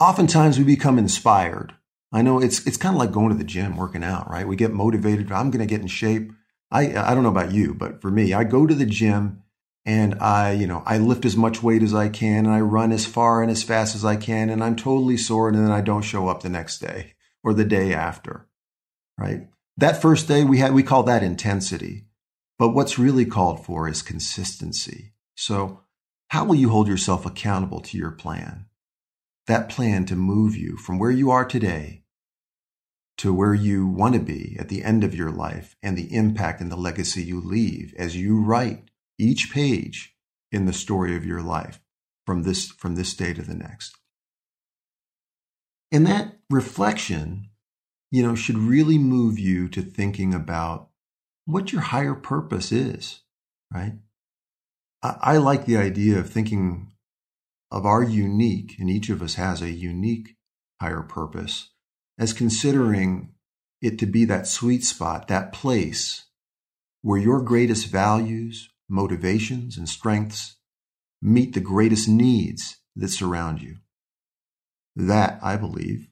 oftentimes 0.00 0.58
we 0.58 0.64
become 0.64 0.98
inspired. 0.98 1.74
I 2.12 2.22
know 2.22 2.40
it's, 2.40 2.66
it's 2.66 2.76
kind 2.76 2.96
of 2.96 2.98
like 2.98 3.12
going 3.12 3.28
to 3.28 3.38
the 3.38 3.44
gym, 3.44 3.76
working 3.76 4.02
out, 4.02 4.28
right? 4.28 4.48
We 4.48 4.56
get 4.56 4.72
motivated. 4.72 5.30
I'm 5.30 5.52
going 5.52 5.66
to 5.66 5.72
get 5.72 5.80
in 5.80 5.86
shape. 5.86 6.32
I, 6.72 6.96
I 6.96 7.14
don't 7.14 7.22
know 7.22 7.28
about 7.28 7.52
you, 7.52 7.72
but 7.72 8.00
for 8.00 8.10
me, 8.10 8.32
I 8.32 8.42
go 8.42 8.66
to 8.66 8.74
the 8.74 8.86
gym 8.86 9.42
and 9.86 10.14
I, 10.14 10.52
you 10.52 10.66
know, 10.66 10.82
I 10.86 10.98
lift 10.98 11.24
as 11.24 11.36
much 11.36 11.62
weight 11.62 11.82
as 11.82 11.94
I 11.94 12.08
can 12.08 12.46
and 12.46 12.54
I 12.54 12.60
run 12.60 12.92
as 12.92 13.04
far 13.04 13.42
and 13.42 13.50
as 13.50 13.62
fast 13.62 13.94
as 13.94 14.04
I 14.04 14.16
can 14.16 14.48
and 14.48 14.64
I'm 14.64 14.76
totally 14.76 15.16
sore 15.16 15.48
and 15.48 15.58
then 15.58 15.70
I 15.70 15.82
don't 15.82 16.02
show 16.02 16.28
up 16.28 16.42
the 16.42 16.48
next 16.48 16.78
day 16.78 17.14
or 17.42 17.52
the 17.52 17.64
day 17.64 17.92
after, 17.92 18.48
right? 19.18 19.48
That 19.76 20.00
first 20.00 20.26
day 20.26 20.44
we 20.44 20.58
had, 20.58 20.72
we 20.72 20.82
call 20.82 21.02
that 21.04 21.22
intensity. 21.22 22.06
But 22.58 22.70
what's 22.70 22.98
really 22.98 23.26
called 23.26 23.64
for 23.64 23.88
is 23.88 24.00
consistency. 24.00 25.12
So 25.34 25.80
how 26.28 26.44
will 26.44 26.54
you 26.54 26.70
hold 26.70 26.88
yourself 26.88 27.26
accountable 27.26 27.80
to 27.80 27.98
your 27.98 28.12
plan? 28.12 28.66
That 29.46 29.68
plan 29.68 30.06
to 30.06 30.16
move 30.16 30.56
you 30.56 30.76
from 30.76 30.98
where 30.98 31.10
you 31.10 31.30
are 31.30 31.44
today 31.44 32.04
to 33.18 33.32
where 33.32 33.54
you 33.54 33.86
want 33.86 34.14
to 34.14 34.20
be 34.20 34.56
at 34.58 34.68
the 34.68 34.82
end 34.82 35.04
of 35.04 35.14
your 35.14 35.30
life 35.30 35.76
and 35.82 35.96
the 35.96 36.14
impact 36.14 36.60
and 36.60 36.70
the 36.70 36.76
legacy 36.76 37.22
you 37.22 37.40
leave 37.40 37.94
as 37.96 38.16
you 38.16 38.40
write 38.40 38.90
each 39.18 39.50
page 39.52 40.16
in 40.50 40.66
the 40.66 40.72
story 40.72 41.16
of 41.16 41.26
your 41.26 41.42
life 41.42 41.80
from 42.26 42.42
this, 42.42 42.68
from 42.70 42.94
this 42.94 43.14
day 43.14 43.34
to 43.34 43.42
the 43.42 43.54
next. 43.54 43.96
And 45.92 46.06
that 46.06 46.38
reflection, 46.50 47.50
you 48.10 48.22
know, 48.22 48.34
should 48.34 48.58
really 48.58 48.98
move 48.98 49.38
you 49.38 49.68
to 49.68 49.82
thinking 49.82 50.34
about 50.34 50.88
what 51.44 51.72
your 51.72 51.82
higher 51.82 52.14
purpose 52.14 52.72
is, 52.72 53.20
right? 53.72 53.94
I, 55.02 55.16
I 55.20 55.36
like 55.36 55.66
the 55.66 55.76
idea 55.76 56.18
of 56.18 56.30
thinking 56.30 56.92
of 57.70 57.84
our 57.84 58.02
unique, 58.02 58.76
and 58.78 58.88
each 58.88 59.10
of 59.10 59.20
us 59.22 59.34
has 59.34 59.60
a 59.60 59.70
unique 59.70 60.36
higher 60.80 61.02
purpose, 61.02 61.70
as 62.18 62.32
considering 62.32 63.32
it 63.82 63.98
to 63.98 64.06
be 64.06 64.24
that 64.24 64.46
sweet 64.46 64.84
spot, 64.84 65.28
that 65.28 65.52
place 65.52 66.26
where 67.02 67.20
your 67.20 67.42
greatest 67.42 67.88
values, 67.88 68.70
motivations, 68.88 69.76
and 69.76 69.88
strengths 69.88 70.56
meet 71.22 71.54
the 71.54 71.60
greatest 71.60 72.08
needs 72.08 72.78
that 72.94 73.08
surround 73.08 73.62
you. 73.62 73.76
That, 74.94 75.38
I 75.42 75.56
believe, 75.56 76.08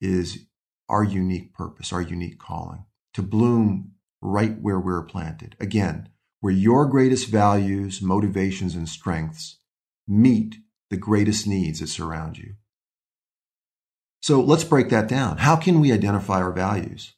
is 0.00 0.46
our 0.88 1.04
unique 1.04 1.54
purpose, 1.54 1.92
our 1.92 2.02
unique 2.02 2.38
calling 2.38 2.84
to 3.14 3.22
bloom 3.22 3.92
right 4.20 4.60
where 4.60 4.78
we're 4.78 5.02
planted. 5.02 5.56
Again, 5.58 6.08
where 6.40 6.52
your 6.52 6.86
greatest 6.86 7.28
values, 7.28 8.00
motivations, 8.00 8.74
and 8.74 8.88
strengths 8.88 9.58
meet 10.06 10.56
the 10.90 10.96
greatest 10.96 11.46
needs 11.46 11.80
that 11.80 11.88
surround 11.88 12.38
you. 12.38 12.54
So 14.22 14.40
let's 14.40 14.64
break 14.64 14.90
that 14.90 15.08
down. 15.08 15.38
How 15.38 15.56
can 15.56 15.80
we 15.80 15.92
identify 15.92 16.42
our 16.42 16.52
values? 16.52 17.14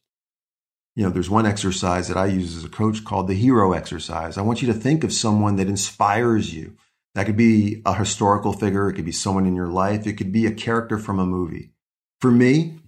You 0.95 1.03
know, 1.03 1.11
there's 1.11 1.31
one 1.31 1.47
exercise 1.47 2.09
that 2.09 2.17
I 2.17 2.27
use 2.27 2.57
as 2.57 2.65
a 2.65 2.69
coach 2.69 3.05
called 3.05 3.29
the 3.29 3.35
hero 3.35 3.73
exercise. 3.73 4.37
I 4.37 4.43
want 4.43 4.61
you 4.61 4.73
to 4.73 4.79
think 4.79 5.05
of 5.05 5.13
someone 5.13 5.57
that 5.57 5.69
inspires 5.69 6.55
you. 6.55 6.77
That 7.15 7.27
could 7.27 7.37
be 7.37 7.83
a 7.85 7.95
historical 7.95 8.53
figure. 8.53 8.89
It 8.89 8.95
could 8.95 9.05
be 9.05 9.13
someone 9.13 9.47
in 9.47 9.55
your 9.55 9.69
life. 9.69 10.07
It 10.07 10.15
could 10.15 10.33
be 10.33 10.47
a 10.47 10.53
character 10.53 10.99
from 10.99 11.19
a 11.19 11.27
movie. 11.27 11.73
For 12.21 12.31
me, 12.31 12.79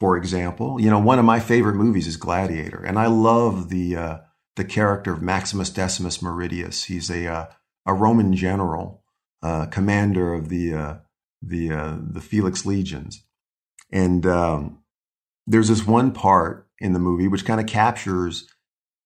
for 0.00 0.16
example, 0.16 0.80
you 0.80 0.90
know, 0.90 0.98
one 0.98 1.18
of 1.18 1.24
my 1.24 1.40
favorite 1.40 1.74
movies 1.74 2.06
is 2.06 2.16
Gladiator, 2.16 2.82
and 2.84 2.98
I 2.98 3.06
love 3.06 3.68
the 3.68 3.96
uh, 3.96 4.18
the 4.56 4.64
character 4.64 5.12
of 5.12 5.22
Maximus 5.22 5.70
Decimus 5.70 6.18
Meridius. 6.18 6.84
He's 6.84 7.10
a 7.10 7.26
uh, 7.26 7.46
a 7.84 7.94
Roman 7.94 8.34
general, 8.34 9.02
uh, 9.42 9.66
commander 9.66 10.34
of 10.34 10.48
the 10.48 10.74
uh, 10.74 10.94
the 11.42 11.72
uh, 11.72 11.96
the 12.00 12.20
Felix 12.20 12.64
legions, 12.64 13.24
and 13.90 14.24
um, 14.24 14.82
there's 15.48 15.68
this 15.68 15.86
one 15.86 16.12
part 16.12 16.68
in 16.78 16.92
the 16.92 16.98
movie, 16.98 17.26
which 17.26 17.44
kind 17.44 17.60
of 17.60 17.66
captures 17.66 18.46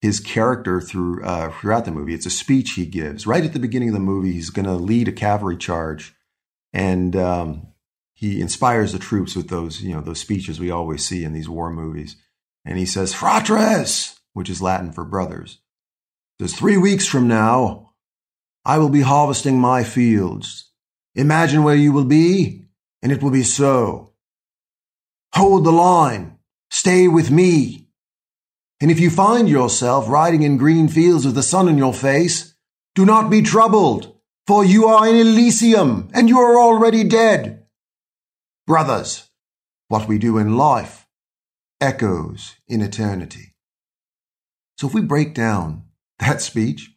his 0.01 0.19
character 0.19 0.81
through 0.81 1.25
uh, 1.25 1.51
throughout 1.51 1.85
the 1.85 1.93
movie. 1.93 2.13
It's 2.13 2.27
a 2.27 2.31
speech 2.31 2.73
he 2.73 2.85
gives 2.85 3.27
right 3.27 3.45
at 3.45 3.53
the 3.53 3.61
beginning 3.61 3.89
of 3.89 3.95
the 3.95 4.01
movie. 4.01 4.33
He's 4.33 4.51
going 4.51 4.67
to 4.67 4.75
lead 4.75 5.09
a 5.09 5.13
cavalry 5.13 5.57
charge, 5.57 6.15
and 6.73 7.15
um, 7.15 7.69
he 8.13 8.41
inspires 8.41 8.93
the 8.93 8.99
troops 8.99 9.37
with 9.37 9.49
those 9.49 9.81
you 9.81 9.95
know 9.95 10.01
those 10.01 10.21
speeches 10.21 10.59
we 10.59 10.71
always 10.71 11.05
see 11.07 11.25
in 11.25 11.33
these 11.33 11.49
war 11.49 11.71
movies. 11.71 12.17
And 12.65 12.79
he 12.79 12.87
says, 12.87 13.15
"Fratres," 13.15 14.19
which 14.33 14.51
is 14.51 14.61
Latin 14.61 14.93
for 14.93 15.05
brothers. 15.05 15.61
Says 16.41 16.55
three 16.55 16.77
weeks 16.77 17.07
from 17.07 17.29
now, 17.29 17.93
I 18.65 18.79
will 18.79 18.89
be 18.89 19.03
harvesting 19.03 19.61
my 19.61 19.85
fields. 19.85 20.71
Imagine 21.15 21.63
where 21.63 21.77
you 21.77 21.93
will 21.93 22.05
be, 22.05 22.67
and 23.03 23.13
it 23.13 23.23
will 23.23 23.31
be 23.31 23.45
so. 23.45 24.12
Hold 25.35 25.65
the 25.65 25.73
line 25.73 26.33
Stay 26.73 27.07
with 27.07 27.31
me. 27.31 27.87
And 28.81 28.91
if 28.91 28.99
you 28.99 29.11
find 29.11 29.47
yourself 29.47 30.09
riding 30.09 30.43
in 30.43 30.57
green 30.57 30.89
fields 30.89 31.27
with 31.27 31.35
the 31.35 31.43
sun 31.43 31.69
in 31.69 31.77
your 31.77 31.93
face, 31.93 32.55
do 32.95 33.05
not 33.05 33.31
be 33.31 33.43
troubled, 33.43 34.17
for 34.47 34.65
you 34.65 34.87
are 34.87 35.07
in 35.07 35.15
Elysium 35.15 36.09
and 36.15 36.31
you 36.31 36.39
are 36.39 36.59
already 36.59 37.05
dead. 37.05 37.67
Brothers, 38.67 39.29
what 39.89 40.09
we 40.09 40.17
do 40.17 40.39
in 40.39 40.57
life 40.57 41.07
echoes 41.79 42.55
in 42.67 42.81
eternity. 42.81 43.55
So 44.79 44.87
if 44.87 44.95
we 44.95 45.03
break 45.03 45.35
down 45.35 45.85
that 46.21 46.41
speech, 46.41 46.91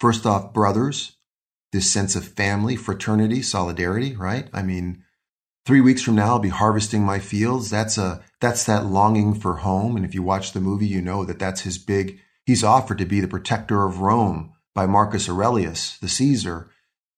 first 0.00 0.24
off, 0.24 0.54
brothers, 0.54 1.18
this 1.70 1.92
sense 1.92 2.16
of 2.16 2.26
family, 2.26 2.76
fraternity, 2.76 3.42
solidarity, 3.42 4.16
right? 4.16 4.48
I 4.54 4.62
mean, 4.62 5.04
three 5.66 5.80
weeks 5.80 6.00
from 6.00 6.14
now, 6.14 6.28
I'll 6.28 6.38
be 6.38 6.48
harvesting 6.48 7.02
my 7.02 7.18
fields. 7.18 7.68
That's 7.68 7.98
a, 7.98 8.22
that's 8.40 8.64
that 8.64 8.86
longing 8.86 9.34
for 9.34 9.56
home. 9.56 9.96
And 9.96 10.04
if 10.04 10.14
you 10.14 10.22
watch 10.22 10.52
the 10.52 10.60
movie, 10.60 10.86
you 10.86 11.02
know 11.02 11.24
that 11.24 11.40
that's 11.40 11.62
his 11.62 11.76
big, 11.76 12.20
he's 12.44 12.64
offered 12.64 12.98
to 12.98 13.04
be 13.04 13.20
the 13.20 13.28
protector 13.28 13.84
of 13.84 14.00
Rome 14.00 14.52
by 14.74 14.86
Marcus 14.86 15.28
Aurelius, 15.28 15.98
the 15.98 16.08
Caesar. 16.08 16.70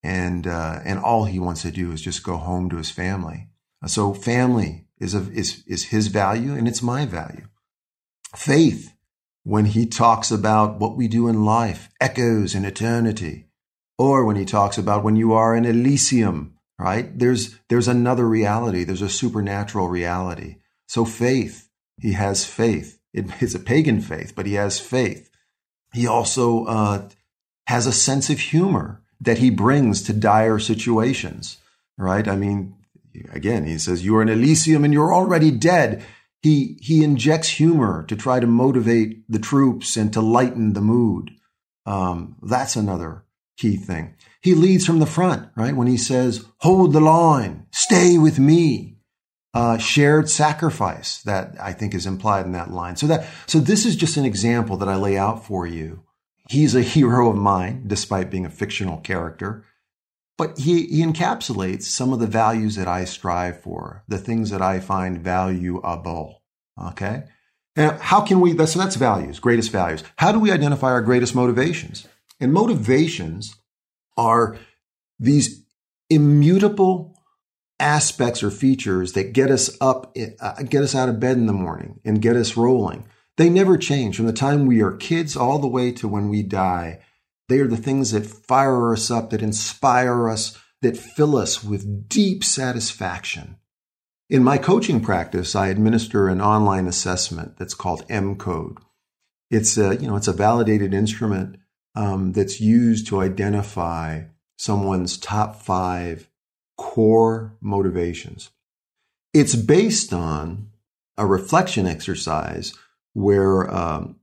And, 0.02 0.46
uh, 0.46 0.80
and 0.84 0.98
all 0.98 1.26
he 1.26 1.38
wants 1.38 1.62
to 1.62 1.70
do 1.70 1.92
is 1.92 2.00
just 2.00 2.24
go 2.24 2.36
home 2.38 2.70
to 2.70 2.76
his 2.76 2.90
family. 2.90 3.48
So 3.86 4.14
family 4.14 4.86
is, 4.98 5.14
a, 5.14 5.30
is, 5.32 5.62
is 5.66 5.84
his 5.86 6.08
value 6.08 6.54
and 6.54 6.66
it's 6.66 6.82
my 6.82 7.04
value. 7.04 7.46
Faith, 8.34 8.94
when 9.44 9.66
he 9.66 9.86
talks 9.86 10.30
about 10.30 10.78
what 10.78 10.96
we 10.96 11.08
do 11.08 11.28
in 11.28 11.44
life, 11.44 11.88
echoes 12.00 12.54
in 12.54 12.64
eternity. 12.64 13.46
or 13.98 14.24
when 14.24 14.36
he 14.36 14.44
talks 14.44 14.78
about 14.78 15.02
when 15.02 15.16
you 15.16 15.32
are 15.32 15.54
in 15.54 15.64
Elysium, 15.64 16.54
right? 16.78 17.18
There's, 17.18 17.58
there's 17.68 17.88
another 17.88 18.26
reality. 18.26 18.84
There's 18.84 19.02
a 19.02 19.08
supernatural 19.08 19.88
reality. 19.88 20.56
So 20.86 21.04
faith, 21.04 21.68
he 21.98 22.12
has 22.12 22.44
faith. 22.44 22.98
It, 23.12 23.26
it's 23.40 23.54
a 23.54 23.60
pagan 23.60 24.00
faith, 24.00 24.34
but 24.34 24.46
he 24.46 24.54
has 24.54 24.78
faith. 24.78 25.30
He 25.92 26.06
also 26.06 26.64
uh, 26.66 27.08
has 27.66 27.86
a 27.86 27.92
sense 27.92 28.30
of 28.30 28.38
humor 28.38 29.02
that 29.20 29.38
he 29.38 29.50
brings 29.50 30.02
to 30.02 30.12
dire 30.12 30.58
situations, 30.58 31.58
right? 31.96 32.28
I 32.28 32.36
mean, 32.36 32.76
again, 33.32 33.66
he 33.66 33.78
says, 33.78 34.04
you 34.04 34.16
are 34.16 34.22
in 34.22 34.28
Elysium 34.28 34.84
and 34.84 34.92
you're 34.92 35.12
already 35.14 35.50
dead. 35.50 36.04
He, 36.40 36.78
he 36.80 37.02
injects 37.02 37.48
humor 37.48 38.04
to 38.04 38.14
try 38.14 38.38
to 38.38 38.46
motivate 38.46 39.24
the 39.28 39.40
troops 39.40 39.96
and 39.96 40.12
to 40.12 40.20
lighten 40.20 40.74
the 40.74 40.80
mood. 40.80 41.32
Um, 41.84 42.36
that's 42.42 42.76
another 42.76 43.24
key 43.56 43.76
thing. 43.76 44.14
He 44.40 44.54
leads 44.54 44.86
from 44.86 44.98
the 44.98 45.06
front, 45.06 45.48
right? 45.56 45.74
When 45.74 45.88
he 45.88 45.96
says, 45.96 46.44
hold 46.58 46.92
the 46.92 47.00
line, 47.00 47.66
stay 47.72 48.18
with 48.18 48.38
me. 48.38 48.94
Uh, 49.54 49.78
shared 49.78 50.28
sacrifice 50.28 51.22
that 51.22 51.56
I 51.60 51.72
think 51.72 51.94
is 51.94 52.06
implied 52.06 52.44
in 52.46 52.52
that 52.52 52.70
line. 52.70 52.96
So 52.96 53.06
that, 53.08 53.26
so 53.46 53.58
this 53.58 53.86
is 53.86 53.96
just 53.96 54.16
an 54.16 54.24
example 54.24 54.76
that 54.76 54.88
I 54.88 54.94
lay 54.94 55.16
out 55.16 55.44
for 55.44 55.66
you. 55.66 56.04
He's 56.48 56.74
a 56.74 56.82
hero 56.82 57.30
of 57.30 57.36
mine, 57.36 57.84
despite 57.86 58.30
being 58.30 58.46
a 58.46 58.50
fictional 58.50 58.98
character, 58.98 59.64
but 60.36 60.58
he, 60.58 60.86
he 60.86 61.02
encapsulates 61.02 61.84
some 61.84 62.12
of 62.12 62.20
the 62.20 62.26
values 62.26 62.76
that 62.76 62.86
I 62.86 63.04
strive 63.04 63.60
for, 63.60 64.04
the 64.06 64.18
things 64.18 64.50
that 64.50 64.62
I 64.62 64.80
find 64.80 65.18
valuable. 65.18 66.42
Okay. 66.80 67.24
Now, 67.74 67.98
how 68.00 68.20
can 68.20 68.40
we, 68.40 68.56
so 68.66 68.78
that's 68.78 68.96
values, 68.96 69.40
greatest 69.40 69.72
values. 69.72 70.04
How 70.16 70.30
do 70.30 70.38
we 70.38 70.52
identify 70.52 70.88
our 70.88 71.02
greatest 71.02 71.34
motivations? 71.34 72.06
And 72.38 72.52
motivations 72.52 73.56
are 74.18 74.58
these 75.18 75.64
immutable 76.10 77.14
aspects 77.80 78.42
or 78.42 78.50
features 78.50 79.12
that 79.12 79.32
get 79.32 79.50
us 79.50 79.76
up, 79.80 80.16
uh, 80.40 80.62
get 80.64 80.82
us 80.82 80.94
out 80.94 81.08
of 81.08 81.20
bed 81.20 81.36
in 81.36 81.46
the 81.46 81.52
morning 81.52 82.00
and 82.04 82.20
get 82.20 82.36
us 82.36 82.56
rolling. 82.56 83.06
They 83.36 83.48
never 83.48 83.78
change 83.78 84.16
from 84.16 84.26
the 84.26 84.32
time 84.32 84.66
we 84.66 84.82
are 84.82 84.96
kids 84.96 85.36
all 85.36 85.60
the 85.60 85.68
way 85.68 85.92
to 85.92 86.08
when 86.08 86.28
we 86.28 86.42
die. 86.42 87.00
They 87.48 87.60
are 87.60 87.68
the 87.68 87.76
things 87.76 88.10
that 88.10 88.26
fire 88.26 88.92
us 88.92 89.10
up, 89.10 89.30
that 89.30 89.42
inspire 89.42 90.28
us, 90.28 90.58
that 90.82 90.96
fill 90.96 91.36
us 91.36 91.62
with 91.62 92.08
deep 92.08 92.42
satisfaction. 92.42 93.56
In 94.28 94.42
my 94.42 94.58
coaching 94.58 95.00
practice, 95.00 95.54
I 95.54 95.68
administer 95.68 96.28
an 96.28 96.40
online 96.40 96.86
assessment 96.86 97.56
that's 97.58 97.74
called 97.74 98.04
M 98.10 98.36
Code. 98.36 98.78
It's 99.50 99.78
a, 99.78 99.96
you 99.96 100.08
know, 100.08 100.16
it's 100.16 100.28
a 100.28 100.32
validated 100.32 100.92
instrument 100.92 101.56
um, 101.94 102.32
that's 102.32 102.60
used 102.60 103.06
to 103.08 103.20
identify 103.20 104.22
someone's 104.56 105.16
top 105.16 105.56
five 105.62 106.28
core 106.76 107.56
motivations. 107.60 108.50
It's 109.34 109.56
based 109.56 110.12
on 110.12 110.70
a 111.16 111.26
reflection 111.26 111.86
exercise 111.86 112.74
where 113.12 113.72
um, 113.74 114.16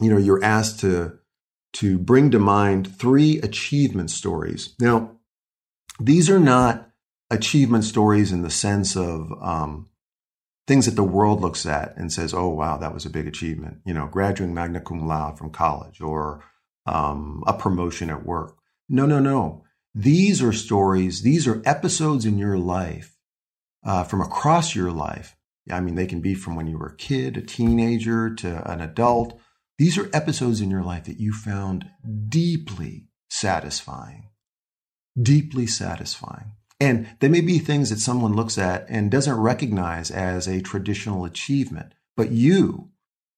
you 0.00 0.10
know 0.10 0.18
you're 0.18 0.42
asked 0.42 0.80
to 0.80 1.18
to 1.74 1.98
bring 1.98 2.30
to 2.30 2.38
mind 2.38 2.96
three 2.96 3.40
achievement 3.40 4.10
stories. 4.10 4.74
Now, 4.80 5.16
these 6.00 6.30
are 6.30 6.40
not 6.40 6.90
achievement 7.30 7.84
stories 7.84 8.32
in 8.32 8.42
the 8.42 8.50
sense 8.50 8.96
of 8.96 9.30
um, 9.42 9.88
things 10.66 10.86
that 10.86 10.96
the 10.96 11.04
world 11.04 11.40
looks 11.40 11.66
at 11.66 11.96
and 11.96 12.12
says, 12.12 12.32
"Oh, 12.32 12.48
wow, 12.48 12.78
that 12.78 12.94
was 12.94 13.04
a 13.04 13.10
big 13.10 13.26
achievement." 13.26 13.78
You 13.84 13.94
know, 13.94 14.06
graduating 14.06 14.54
magna 14.54 14.80
cum 14.80 15.06
laude 15.06 15.36
from 15.36 15.50
college 15.50 16.00
or 16.00 16.42
um, 16.88 17.44
a 17.46 17.52
promotion 17.52 18.10
at 18.10 18.24
work. 18.24 18.56
No, 18.88 19.06
no, 19.06 19.20
no. 19.20 19.64
These 19.94 20.42
are 20.42 20.52
stories. 20.52 21.22
These 21.22 21.46
are 21.46 21.62
episodes 21.64 22.24
in 22.24 22.38
your 22.38 22.58
life 22.58 23.16
uh, 23.84 24.04
from 24.04 24.20
across 24.20 24.74
your 24.74 24.90
life. 24.90 25.36
I 25.70 25.80
mean, 25.80 25.96
they 25.96 26.06
can 26.06 26.20
be 26.20 26.34
from 26.34 26.56
when 26.56 26.66
you 26.66 26.78
were 26.78 26.88
a 26.88 26.96
kid, 26.96 27.36
a 27.36 27.42
teenager, 27.42 28.34
to 28.36 28.70
an 28.70 28.80
adult. 28.80 29.38
These 29.76 29.98
are 29.98 30.10
episodes 30.12 30.60
in 30.60 30.70
your 30.70 30.82
life 30.82 31.04
that 31.04 31.20
you 31.20 31.32
found 31.32 31.84
deeply 32.28 33.08
satisfying, 33.28 34.30
deeply 35.20 35.66
satisfying. 35.66 36.52
And 36.80 37.08
they 37.20 37.28
may 37.28 37.40
be 37.40 37.58
things 37.58 37.90
that 37.90 37.98
someone 37.98 38.34
looks 38.34 38.56
at 38.56 38.86
and 38.88 39.10
doesn't 39.10 39.36
recognize 39.36 40.10
as 40.10 40.46
a 40.46 40.62
traditional 40.62 41.24
achievement. 41.24 41.92
But 42.16 42.30
you, 42.30 42.90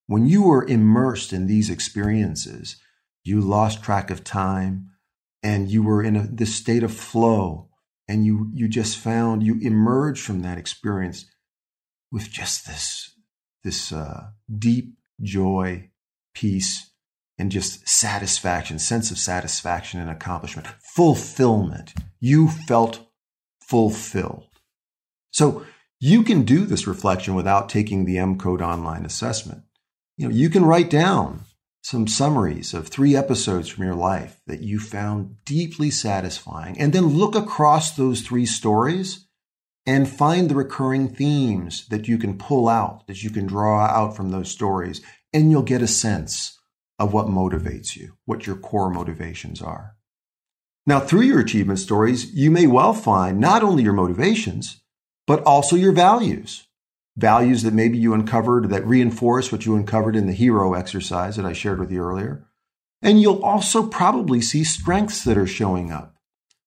when 0.07 0.27
you 0.27 0.42
were 0.42 0.64
immersed 0.64 1.33
in 1.33 1.46
these 1.46 1.70
experiences, 1.70 2.77
you 3.24 3.40
lost 3.40 3.83
track 3.83 4.11
of 4.11 4.24
time 4.24 4.90
and 5.42 5.70
you 5.70 5.83
were 5.83 6.02
in 6.02 6.16
a, 6.16 6.26
this 6.26 6.54
state 6.54 6.83
of 6.83 6.92
flow 6.92 7.68
and 8.09 8.24
you, 8.26 8.50
you 8.54 8.68
just 8.68 8.98
found 8.98 9.42
you 9.42 9.59
emerged 9.61 10.24
from 10.24 10.42
that 10.42 10.59
experience 10.59 11.26
with 12.11 12.30
just 12.30 12.66
this, 12.66 13.14
this 13.62 13.92
uh, 13.92 14.30
deep 14.59 14.94
joy, 15.22 15.90
peace, 16.35 16.90
and 17.38 17.50
just 17.50 17.88
satisfaction, 17.88 18.78
sense 18.78 19.11
of 19.11 19.18
satisfaction 19.18 20.00
and 20.00 20.11
accomplishment, 20.11 20.66
fulfillment. 20.94 21.94
You 22.20 22.48
felt 22.48 23.06
fulfilled. 23.62 24.46
So 25.30 25.64
you 25.98 26.22
can 26.22 26.42
do 26.42 26.66
this 26.66 26.87
reflection 26.87 27.35
without 27.35 27.68
taking 27.68 28.04
the 28.04 28.18
M 28.18 28.37
Code 28.37 28.61
online 28.61 29.04
assessment. 29.04 29.62
You 30.16 30.28
know, 30.28 30.35
you 30.35 30.50
can 30.50 30.64
write 30.64 30.90
down 30.90 31.44
some 31.83 32.07
summaries 32.07 32.75
of 32.75 32.88
three 32.88 33.16
episodes 33.16 33.69
from 33.69 33.85
your 33.85 33.95
life 33.95 34.40
that 34.47 34.61
you 34.61 34.79
found 34.79 35.37
deeply 35.45 35.90
satisfying, 35.90 36.79
and 36.79 36.93
then 36.93 37.07
look 37.07 37.35
across 37.35 37.93
those 37.93 38.21
three 38.21 38.47
stories 38.47 39.27
and 39.87 40.09
find 40.09 40.49
the 40.49 40.55
recurring 40.55 41.09
themes 41.09 41.87
that 41.88 42.07
you 42.07 42.19
can 42.19 42.37
pull 42.37 42.69
out, 42.69 43.07
that 43.07 43.23
you 43.23 43.31
can 43.31 43.47
draw 43.47 43.87
out 43.87 44.14
from 44.14 44.31
those 44.31 44.51
stories, 44.51 45.01
and 45.33 45.51
you'll 45.51 45.62
get 45.62 45.83
a 45.83 45.87
sense 45.88 46.59
of 46.99 47.12
what 47.12 47.27
motivates 47.27 47.97
you, 47.97 48.14
what 48.27 48.47
your 48.47 48.57
core 48.57 48.90
motivations 48.90 49.62
are. 49.62 49.97
Now, 50.87 51.01
through 51.01 51.23
your 51.23 51.40
achievement 51.40 51.79
stories, 51.79 52.33
you 52.35 52.51
may 52.51 52.66
well 52.66 52.93
find 52.93 53.40
not 53.40 53.62
only 53.62 53.83
your 53.83 53.93
motivations, 53.93 54.83
but 55.27 55.43
also 55.45 55.77
your 55.77 55.93
values 55.93 56.66
values 57.20 57.62
that 57.62 57.74
maybe 57.74 57.98
you 57.98 58.14
uncovered 58.14 58.70
that 58.70 58.87
reinforce 58.87 59.52
what 59.52 59.66
you 59.66 59.76
uncovered 59.76 60.16
in 60.16 60.26
the 60.26 60.33
hero 60.33 60.74
exercise 60.74 61.37
that 61.37 61.46
I 61.46 61.52
shared 61.52 61.78
with 61.78 61.90
you 61.90 62.02
earlier. 62.02 62.46
And 63.02 63.20
you'll 63.20 63.42
also 63.42 63.87
probably 63.87 64.40
see 64.40 64.64
strengths 64.64 65.24
that 65.24 65.38
are 65.38 65.46
showing 65.46 65.90
up 65.90 66.16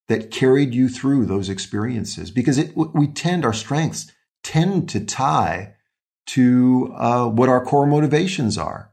that 0.08 0.32
carried 0.32 0.74
you 0.74 0.90
through 0.90 1.26
those 1.26 1.50
experiences 1.50 2.32
because 2.32 2.58
it, 2.58 2.76
we 2.76 3.08
tend, 3.08 3.46
our 3.46 3.54
strengths 3.54 4.12
tend 4.44 4.90
to 4.90 5.04
tie 5.04 5.76
to 6.26 6.94
uh, 6.96 7.28
what 7.28 7.50
our 7.50 7.64
core 7.64 7.86
motivations 7.86 8.58
are. 8.58 8.92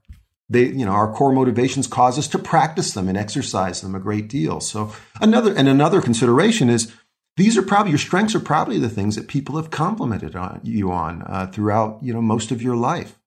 They, 0.49 0.65
you 0.67 0.85
know, 0.85 0.93
our 0.93 1.13
core 1.13 1.33
motivations 1.33 1.87
cause 1.87 2.19
us 2.19 2.27
to 2.29 2.39
practice 2.39 2.93
them 2.93 3.09
and 3.09 3.17
exercise 3.17 3.81
them 3.81 3.95
a 3.95 4.01
great 4.01 4.29
deal. 4.29 4.61
So 4.61 4.93
another, 5.21 5.55
and 5.55 5.69
another 5.69 6.01
consideration 6.01 6.69
is 6.69 6.93
these 7.37 7.57
are 7.57 7.63
probably 7.63 7.91
your 7.91 7.99
strengths 7.99 8.35
are 8.35 8.41
probably 8.41 8.79
the 8.79 8.89
things 8.89 9.17
that 9.17 9.29
people 9.29 9.57
have 9.57 9.71
complimented 9.71 10.37
on 10.37 10.61
you 10.63 10.91
on 10.91 11.23
uh, 11.23 11.47
throughout 11.47 12.03
you 12.03 12.13
know 12.13 12.23
most 12.23 12.51
of 12.51 12.63
your 12.63 12.77
life. 12.77 13.19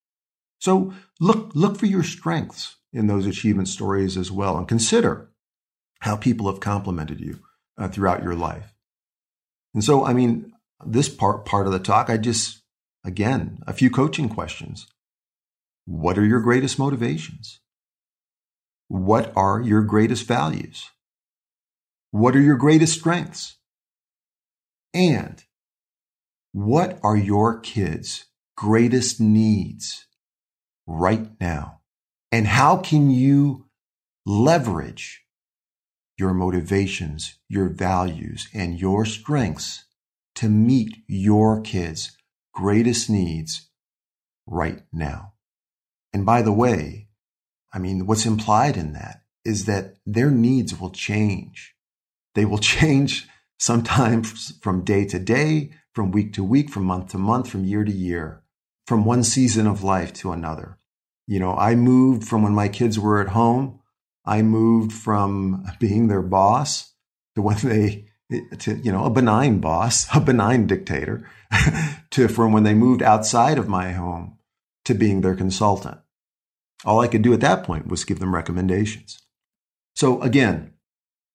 So 0.59 0.93
look 1.19 1.51
look 1.55 1.77
for 1.77 1.85
your 1.85 2.03
strengths 2.03 2.77
in 2.91 3.07
those 3.07 3.25
achievement 3.25 3.67
stories 3.67 4.17
as 4.17 4.31
well, 4.31 4.57
and 4.57 4.67
consider 4.67 5.29
how 6.01 6.15
people 6.15 6.47
have 6.47 6.59
complimented 6.59 7.19
you 7.19 7.39
uh, 7.77 7.87
throughout 7.87 8.23
your 8.23 8.35
life. 8.35 8.73
And 9.73 9.83
so, 9.83 10.05
I 10.05 10.13
mean, 10.13 10.53
this 10.85 11.09
part 11.09 11.45
part 11.45 11.65
of 11.65 11.73
the 11.73 11.79
talk, 11.79 12.09
I 12.09 12.17
just 12.17 12.61
again 13.03 13.59
a 13.65 13.73
few 13.73 13.89
coaching 13.89 14.29
questions. 14.29 14.87
What 15.85 16.17
are 16.17 16.25
your 16.25 16.39
greatest 16.39 16.79
motivations? 16.79 17.59
What 18.87 19.33
are 19.35 19.61
your 19.61 19.81
greatest 19.81 20.27
values? 20.27 20.91
What 22.11 22.35
are 22.35 22.41
your 22.41 22.57
greatest 22.57 22.93
strengths? 22.93 23.57
And 24.93 25.43
what 26.51 26.99
are 27.01 27.17
your 27.17 27.59
kids' 27.59 28.25
greatest 28.55 29.19
needs 29.19 30.05
right 30.85 31.29
now? 31.39 31.79
And 32.31 32.47
how 32.47 32.77
can 32.77 33.09
you 33.09 33.65
leverage 34.25 35.23
your 36.17 36.33
motivations, 36.33 37.39
your 37.49 37.69
values, 37.69 38.47
and 38.53 38.79
your 38.79 39.05
strengths 39.05 39.85
to 40.35 40.47
meet 40.47 40.97
your 41.07 41.61
kids' 41.61 42.15
greatest 42.53 43.09
needs 43.09 43.69
right 44.45 44.83
now? 44.91 45.33
And 46.13 46.25
by 46.25 46.43
the 46.43 46.53
way, 46.53 47.07
I 47.73 47.79
mean, 47.79 48.05
what's 48.05 48.27
implied 48.27 48.77
in 48.77 48.93
that 48.93 49.23
is 49.43 49.65
that 49.65 49.95
their 50.05 50.29
needs 50.29 50.79
will 50.79 50.91
change. 50.91 51.75
They 52.35 52.45
will 52.45 52.57
change 52.75 53.27
sometimes 53.63 54.57
from 54.61 54.83
day 54.83 55.05
to 55.05 55.19
day, 55.19 55.71
from 55.93 56.11
week 56.11 56.33
to 56.33 56.43
week, 56.43 56.69
from 56.69 56.83
month 56.83 57.11
to 57.11 57.17
month, 57.17 57.49
from 57.49 57.63
year 57.63 57.83
to 57.83 57.91
year, 57.91 58.43
from 58.87 59.05
one 59.05 59.23
season 59.23 59.67
of 59.67 59.83
life 59.83 60.11
to 60.13 60.31
another. 60.31 60.77
You 61.27 61.39
know, 61.39 61.55
I 61.55 61.75
moved 61.75 62.27
from 62.27 62.43
when 62.43 62.53
my 62.53 62.67
kids 62.67 62.99
were 62.99 63.21
at 63.21 63.29
home 63.29 63.79
I 64.25 64.41
moved 64.41 64.93
from 64.93 65.65
being 65.79 66.07
their 66.07 66.21
boss 66.21 66.93
to 67.35 67.41
when 67.41 67.57
they 67.57 68.05
to 68.59 68.75
you 68.77 68.91
know 68.91 69.05
a 69.05 69.09
benign 69.09 69.59
boss, 69.59 70.07
a 70.15 70.19
benign 70.19 70.67
dictator, 70.67 71.29
to 72.11 72.27
from 72.27 72.51
when 72.51 72.63
they 72.63 72.73
moved 72.73 73.01
outside 73.01 73.57
of 73.57 73.67
my 73.67 73.91
home 73.91 74.37
to 74.85 74.93
being 74.93 75.21
their 75.21 75.35
consultant. 75.35 75.99
All 76.85 76.99
I 76.99 77.07
could 77.07 77.21
do 77.21 77.33
at 77.33 77.39
that 77.39 77.63
point 77.63 77.87
was 77.87 78.03
give 78.03 78.19
them 78.19 78.35
recommendations. 78.35 79.21
So 79.95 80.21
again, 80.21 80.72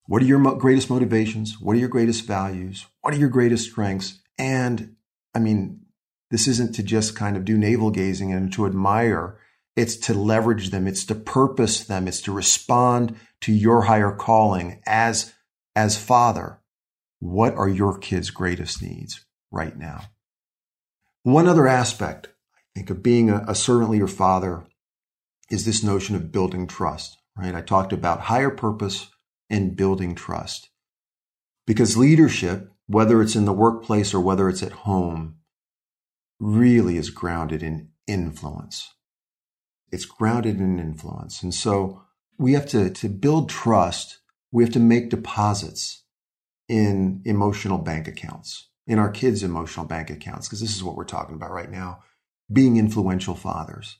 what 0.08 0.22
are 0.22 0.26
your 0.26 0.38
mo- 0.38 0.54
greatest 0.54 0.88
motivations? 0.88 1.60
What 1.60 1.76
are 1.76 1.78
your 1.78 1.90
greatest 1.90 2.24
values? 2.24 2.86
What 3.02 3.12
are 3.12 3.18
your 3.18 3.28
greatest 3.28 3.70
strengths? 3.70 4.20
And 4.38 4.96
I 5.34 5.38
mean, 5.38 5.80
this 6.30 6.48
isn't 6.48 6.74
to 6.76 6.82
just 6.82 7.14
kind 7.14 7.36
of 7.36 7.44
do 7.44 7.58
navel 7.58 7.90
gazing 7.90 8.32
and 8.32 8.50
to 8.54 8.64
admire. 8.64 9.38
It's 9.76 9.96
to 9.96 10.14
leverage 10.14 10.70
them. 10.70 10.86
It's 10.86 11.04
to 11.04 11.14
purpose 11.14 11.84
them. 11.84 12.08
It's 12.08 12.22
to 12.22 12.32
respond 12.32 13.16
to 13.42 13.52
your 13.52 13.82
higher 13.82 14.10
calling 14.10 14.80
as, 14.86 15.34
as 15.76 15.98
father. 15.98 16.58
What 17.18 17.54
are 17.54 17.68
your 17.68 17.98
kids' 17.98 18.30
greatest 18.30 18.82
needs 18.82 19.26
right 19.50 19.76
now? 19.76 20.04
One 21.22 21.46
other 21.46 21.68
aspect, 21.68 22.28
I 22.54 22.60
think, 22.74 22.88
of 22.88 23.02
being 23.02 23.28
a, 23.28 23.44
a 23.46 23.54
servant 23.54 23.90
leader 23.90 24.08
father 24.08 24.64
is 25.50 25.66
this 25.66 25.84
notion 25.84 26.16
of 26.16 26.32
building 26.32 26.66
trust, 26.66 27.18
right? 27.36 27.54
I 27.54 27.60
talked 27.60 27.92
about 27.92 28.20
higher 28.20 28.50
purpose 28.50 29.10
and 29.50 29.76
building 29.76 30.14
trust. 30.14 30.70
Because 31.66 31.96
leadership, 31.96 32.72
whether 32.86 33.20
it's 33.20 33.36
in 33.36 33.44
the 33.44 33.52
workplace 33.52 34.14
or 34.14 34.20
whether 34.20 34.48
it's 34.48 34.62
at 34.62 34.72
home, 34.72 35.36
really 36.40 36.96
is 36.96 37.10
grounded 37.10 37.62
in 37.62 37.90
influence. 38.06 38.94
It's 39.90 40.04
grounded 40.04 40.58
in 40.58 40.78
influence. 40.78 41.42
And 41.42 41.54
so 41.54 42.02
we 42.38 42.52
have 42.52 42.66
to, 42.68 42.90
to 42.90 43.08
build 43.08 43.48
trust. 43.48 44.20
We 44.52 44.62
have 44.64 44.72
to 44.74 44.80
make 44.80 45.10
deposits 45.10 46.04
in 46.68 47.22
emotional 47.24 47.78
bank 47.78 48.06
accounts, 48.06 48.68
in 48.86 48.98
our 48.98 49.10
kids' 49.10 49.42
emotional 49.42 49.86
bank 49.86 50.10
accounts, 50.10 50.46
because 50.46 50.60
this 50.60 50.76
is 50.76 50.84
what 50.84 50.96
we're 50.96 51.04
talking 51.04 51.34
about 51.34 51.50
right 51.50 51.70
now 51.70 52.00
being 52.50 52.76
influential 52.76 53.34
fathers. 53.34 53.98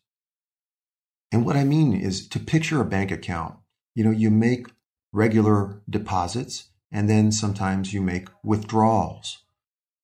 And 1.30 1.44
what 1.44 1.56
I 1.56 1.64
mean 1.64 1.92
is 1.92 2.26
to 2.28 2.40
picture 2.40 2.80
a 2.80 2.86
bank 2.86 3.10
account. 3.10 3.56
You 3.94 4.04
know, 4.04 4.10
you 4.10 4.30
make 4.30 4.66
regular 5.12 5.82
deposits 5.88 6.68
and 6.90 7.08
then 7.08 7.30
sometimes 7.32 7.92
you 7.92 8.00
make 8.00 8.28
withdrawals. 8.42 9.38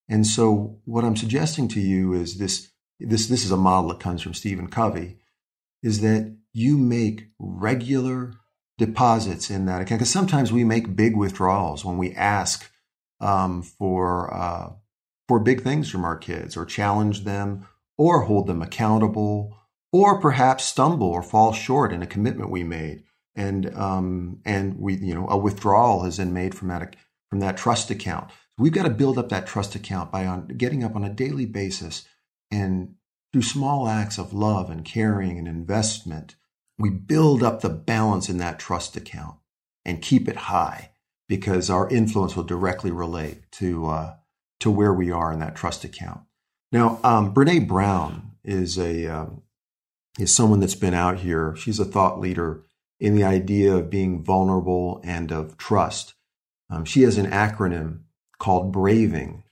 And 0.08 0.26
so 0.26 0.80
what 0.84 1.04
I'm 1.04 1.16
suggesting 1.16 1.68
to 1.68 1.80
you 1.80 2.12
is 2.12 2.38
this 2.38 2.70
this 3.00 3.26
this 3.26 3.44
is 3.44 3.50
a 3.50 3.56
model 3.56 3.90
that 3.90 4.00
comes 4.00 4.22
from 4.22 4.34
Stephen 4.34 4.68
Covey 4.68 5.18
is 5.82 6.00
that 6.00 6.36
you 6.52 6.78
make 6.78 7.28
regular 7.38 8.34
deposits 8.78 9.50
in 9.50 9.66
that 9.66 9.80
account 9.80 10.00
because 10.00 10.10
sometimes 10.10 10.52
we 10.52 10.64
make 10.64 10.96
big 10.96 11.16
withdrawals 11.16 11.84
when 11.84 11.96
we 11.96 12.12
ask 12.14 12.70
um, 13.20 13.62
for 13.62 14.32
uh, 14.32 14.72
for 15.26 15.40
big 15.40 15.62
things 15.62 15.90
from 15.90 16.04
our 16.04 16.16
kids 16.16 16.56
or 16.56 16.64
challenge 16.64 17.24
them 17.24 17.66
or 17.96 18.22
hold 18.22 18.46
them 18.46 18.62
accountable 18.62 19.56
or 19.92 20.20
perhaps 20.20 20.64
stumble 20.64 21.08
or 21.08 21.22
fall 21.22 21.52
short 21.52 21.92
in 21.92 22.02
a 22.02 22.06
commitment 22.06 22.50
we 22.50 22.62
made 22.62 23.04
and 23.36 23.74
um, 23.74 24.40
and 24.44 24.78
we 24.78 24.94
you 24.96 25.14
know 25.14 25.26
a 25.28 25.36
withdrawal 25.36 26.04
has 26.04 26.18
been 26.18 26.32
made 26.32 26.54
from 26.54 26.68
that 26.68 26.96
from 27.30 27.40
that 27.40 27.56
trust 27.56 27.90
account 27.90 28.30
We've 28.56 28.72
got 28.72 28.84
to 28.84 28.90
build 28.90 29.18
up 29.18 29.30
that 29.30 29.46
trust 29.46 29.74
account 29.74 30.12
by 30.12 30.26
on, 30.26 30.46
getting 30.46 30.84
up 30.84 30.94
on 30.94 31.04
a 31.04 31.10
daily 31.10 31.46
basis 31.46 32.06
and 32.50 32.94
through 33.32 33.42
small 33.42 33.88
acts 33.88 34.16
of 34.16 34.32
love 34.32 34.70
and 34.70 34.84
caring 34.84 35.38
and 35.38 35.48
investment, 35.48 36.36
we 36.78 36.88
build 36.88 37.42
up 37.42 37.60
the 37.60 37.68
balance 37.68 38.28
in 38.28 38.38
that 38.38 38.60
trust 38.60 38.96
account 38.96 39.36
and 39.84 40.02
keep 40.02 40.28
it 40.28 40.36
high 40.36 40.90
because 41.28 41.68
our 41.68 41.88
influence 41.88 42.36
will 42.36 42.44
directly 42.44 42.92
relate 42.92 43.50
to 43.50 43.86
uh, 43.86 44.14
to 44.60 44.70
where 44.70 44.94
we 44.94 45.10
are 45.10 45.32
in 45.32 45.40
that 45.40 45.56
trust 45.56 45.82
account. 45.82 46.20
Now, 46.70 47.00
um, 47.02 47.34
Brene 47.34 47.66
Brown 47.66 48.32
is 48.44 48.78
a 48.78 49.06
um, 49.06 49.42
is 50.18 50.34
someone 50.34 50.60
that's 50.60 50.76
been 50.76 50.94
out 50.94 51.18
here. 51.18 51.56
She's 51.56 51.80
a 51.80 51.84
thought 51.84 52.20
leader 52.20 52.64
in 53.00 53.14
the 53.14 53.24
idea 53.24 53.74
of 53.74 53.90
being 53.90 54.22
vulnerable 54.22 55.00
and 55.04 55.32
of 55.32 55.56
trust. 55.56 56.14
Um, 56.70 56.84
she 56.84 57.02
has 57.02 57.18
an 57.18 57.30
acronym 57.30 58.00
called 58.38 58.72
Braving. 58.72 59.42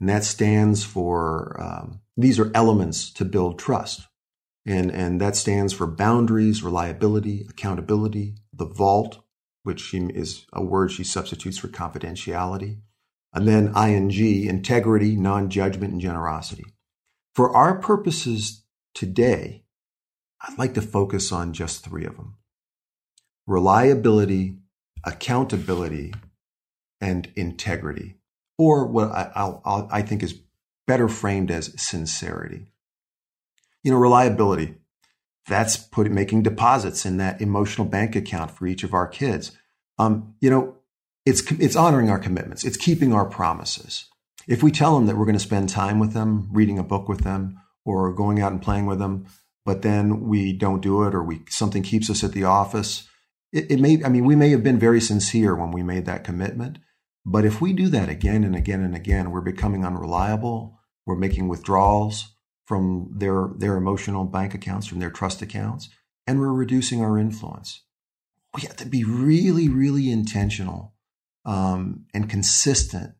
And 0.00 0.08
that 0.08 0.24
stands 0.24 0.84
for, 0.84 1.60
um, 1.60 2.00
these 2.16 2.38
are 2.38 2.50
elements 2.54 3.10
to 3.12 3.24
build 3.24 3.58
trust. 3.58 4.08
And, 4.64 4.90
and 4.90 5.20
that 5.20 5.36
stands 5.36 5.72
for 5.72 5.86
boundaries, 5.86 6.62
reliability, 6.62 7.46
accountability, 7.48 8.36
the 8.52 8.66
vault, 8.66 9.24
which 9.64 9.80
she 9.80 9.98
is 9.98 10.46
a 10.52 10.62
word 10.62 10.90
she 10.90 11.04
substitutes 11.04 11.58
for 11.58 11.68
confidentiality. 11.68 12.78
And 13.32 13.48
then 13.48 13.74
ing, 13.76 14.46
integrity, 14.46 15.16
non 15.16 15.48
judgment, 15.48 15.92
and 15.92 16.00
generosity. 16.00 16.64
For 17.34 17.56
our 17.56 17.78
purposes 17.78 18.64
today, 18.94 19.64
I'd 20.40 20.58
like 20.58 20.74
to 20.74 20.82
focus 20.82 21.32
on 21.32 21.52
just 21.52 21.84
three 21.84 22.04
of 22.04 22.16
them 22.16 22.36
reliability, 23.46 24.56
accountability, 25.04 26.12
and 27.00 27.30
integrity 27.34 28.16
or 28.58 28.86
what 28.86 29.10
I, 29.10 29.30
I'll, 29.34 29.88
i 29.90 30.02
think 30.02 30.22
is 30.22 30.40
better 30.86 31.08
framed 31.08 31.50
as 31.50 31.80
sincerity. 31.80 32.66
You 33.82 33.92
know, 33.92 33.98
reliability. 33.98 34.76
That's 35.48 35.76
put, 35.76 36.10
making 36.10 36.42
deposits 36.42 37.04
in 37.04 37.16
that 37.16 37.40
emotional 37.40 37.86
bank 37.86 38.14
account 38.14 38.52
for 38.52 38.66
each 38.66 38.84
of 38.84 38.94
our 38.94 39.08
kids. 39.08 39.52
Um, 39.98 40.34
you 40.40 40.50
know, 40.50 40.76
it's 41.26 41.50
it's 41.52 41.76
honoring 41.76 42.10
our 42.10 42.18
commitments. 42.18 42.64
It's 42.64 42.76
keeping 42.76 43.12
our 43.12 43.24
promises. 43.24 44.06
If 44.46 44.62
we 44.62 44.70
tell 44.70 44.94
them 44.94 45.06
that 45.06 45.16
we're 45.16 45.24
going 45.24 45.38
to 45.38 45.40
spend 45.40 45.68
time 45.68 45.98
with 45.98 46.12
them, 46.12 46.48
reading 46.52 46.78
a 46.78 46.84
book 46.84 47.08
with 47.08 47.20
them, 47.20 47.60
or 47.84 48.12
going 48.12 48.40
out 48.40 48.52
and 48.52 48.62
playing 48.62 48.86
with 48.86 48.98
them, 48.98 49.26
but 49.64 49.82
then 49.82 50.28
we 50.28 50.52
don't 50.52 50.82
do 50.82 51.02
it, 51.04 51.14
or 51.14 51.22
we 51.24 51.42
something 51.48 51.82
keeps 51.82 52.08
us 52.08 52.22
at 52.22 52.32
the 52.32 52.44
office, 52.44 53.08
it, 53.52 53.70
it 53.70 53.80
may. 53.80 54.02
I 54.04 54.08
mean, 54.08 54.24
we 54.24 54.36
may 54.36 54.50
have 54.50 54.62
been 54.62 54.78
very 54.78 55.00
sincere 55.00 55.54
when 55.54 55.70
we 55.70 55.82
made 55.82 56.06
that 56.06 56.24
commitment, 56.24 56.78
but 57.24 57.44
if 57.44 57.60
we 57.60 57.72
do 57.72 57.88
that 57.88 58.08
again 58.08 58.44
and 58.44 58.56
again 58.56 58.82
and 58.82 58.96
again, 58.96 59.30
we're 59.30 59.40
becoming 59.40 59.84
unreliable. 59.84 60.78
We're 61.06 61.16
making 61.16 61.48
withdrawals 61.48 62.34
from 62.66 63.10
their, 63.16 63.50
their 63.56 63.76
emotional 63.76 64.24
bank 64.24 64.54
accounts, 64.54 64.86
from 64.86 65.00
their 65.00 65.10
trust 65.10 65.42
accounts, 65.42 65.88
and 66.26 66.40
we're 66.40 66.52
reducing 66.52 67.02
our 67.02 67.18
influence. 67.18 67.82
We 68.54 68.62
have 68.62 68.76
to 68.76 68.86
be 68.86 69.04
really, 69.04 69.68
really 69.68 70.10
intentional 70.10 70.94
um, 71.44 72.06
and 72.14 72.30
consistent 72.30 73.14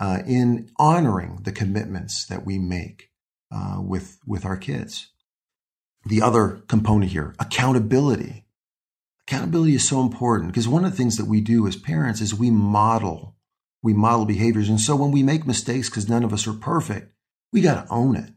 uh, 0.00 0.22
in 0.26 0.70
honoring 0.78 1.40
the 1.42 1.52
commitments 1.52 2.26
that 2.26 2.44
we 2.44 2.58
make 2.58 3.10
uh, 3.52 3.76
with, 3.80 4.18
with 4.26 4.44
our 4.44 4.56
kids. 4.56 5.10
The 6.06 6.22
other 6.22 6.62
component 6.66 7.12
here, 7.12 7.34
accountability. 7.38 8.46
Accountability 9.30 9.74
is 9.74 9.88
so 9.88 10.00
important 10.00 10.50
because 10.50 10.66
one 10.66 10.84
of 10.84 10.90
the 10.90 10.96
things 10.96 11.16
that 11.16 11.26
we 11.26 11.40
do 11.40 11.66
as 11.66 11.76
parents 11.76 12.20
is 12.20 12.34
we 12.34 12.50
model 12.50 13.36
we 13.82 13.92
model 13.92 14.26
behaviors. 14.26 14.68
And 14.68 14.80
so 14.80 14.96
when 14.96 15.10
we 15.10 15.22
make 15.22 15.46
mistakes, 15.46 15.88
because 15.88 16.08
none 16.08 16.24
of 16.24 16.32
us 16.32 16.46
are 16.46 16.52
perfect, 16.52 17.12
we 17.52 17.60
got 17.60 17.86
to 17.86 17.92
own 17.92 18.16
it. 18.16 18.30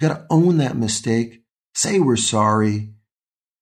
We 0.00 0.08
got 0.08 0.14
to 0.14 0.26
own 0.30 0.58
that 0.58 0.76
mistake, 0.76 1.42
say 1.74 1.98
we're 1.98 2.16
sorry, 2.16 2.94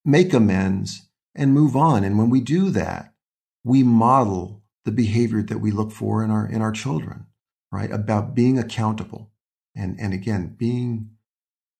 make 0.03 0.33
amends, 0.33 1.07
and 1.35 1.53
move 1.53 1.75
on. 1.75 2.03
And 2.03 2.17
when 2.17 2.29
we 2.29 2.41
do 2.41 2.69
that, 2.71 3.13
we 3.63 3.83
model 3.83 4.63
the 4.85 4.91
behavior 4.91 5.41
that 5.43 5.59
we 5.59 5.71
look 5.71 5.91
for 5.91 6.23
in 6.23 6.31
our 6.31 6.47
in 6.47 6.61
our 6.61 6.71
children, 6.71 7.25
right? 7.71 7.91
About 7.91 8.33
being 8.33 8.57
accountable, 8.57 9.31
and 9.75 9.99
and 9.99 10.13
again 10.13 10.55
being, 10.57 11.09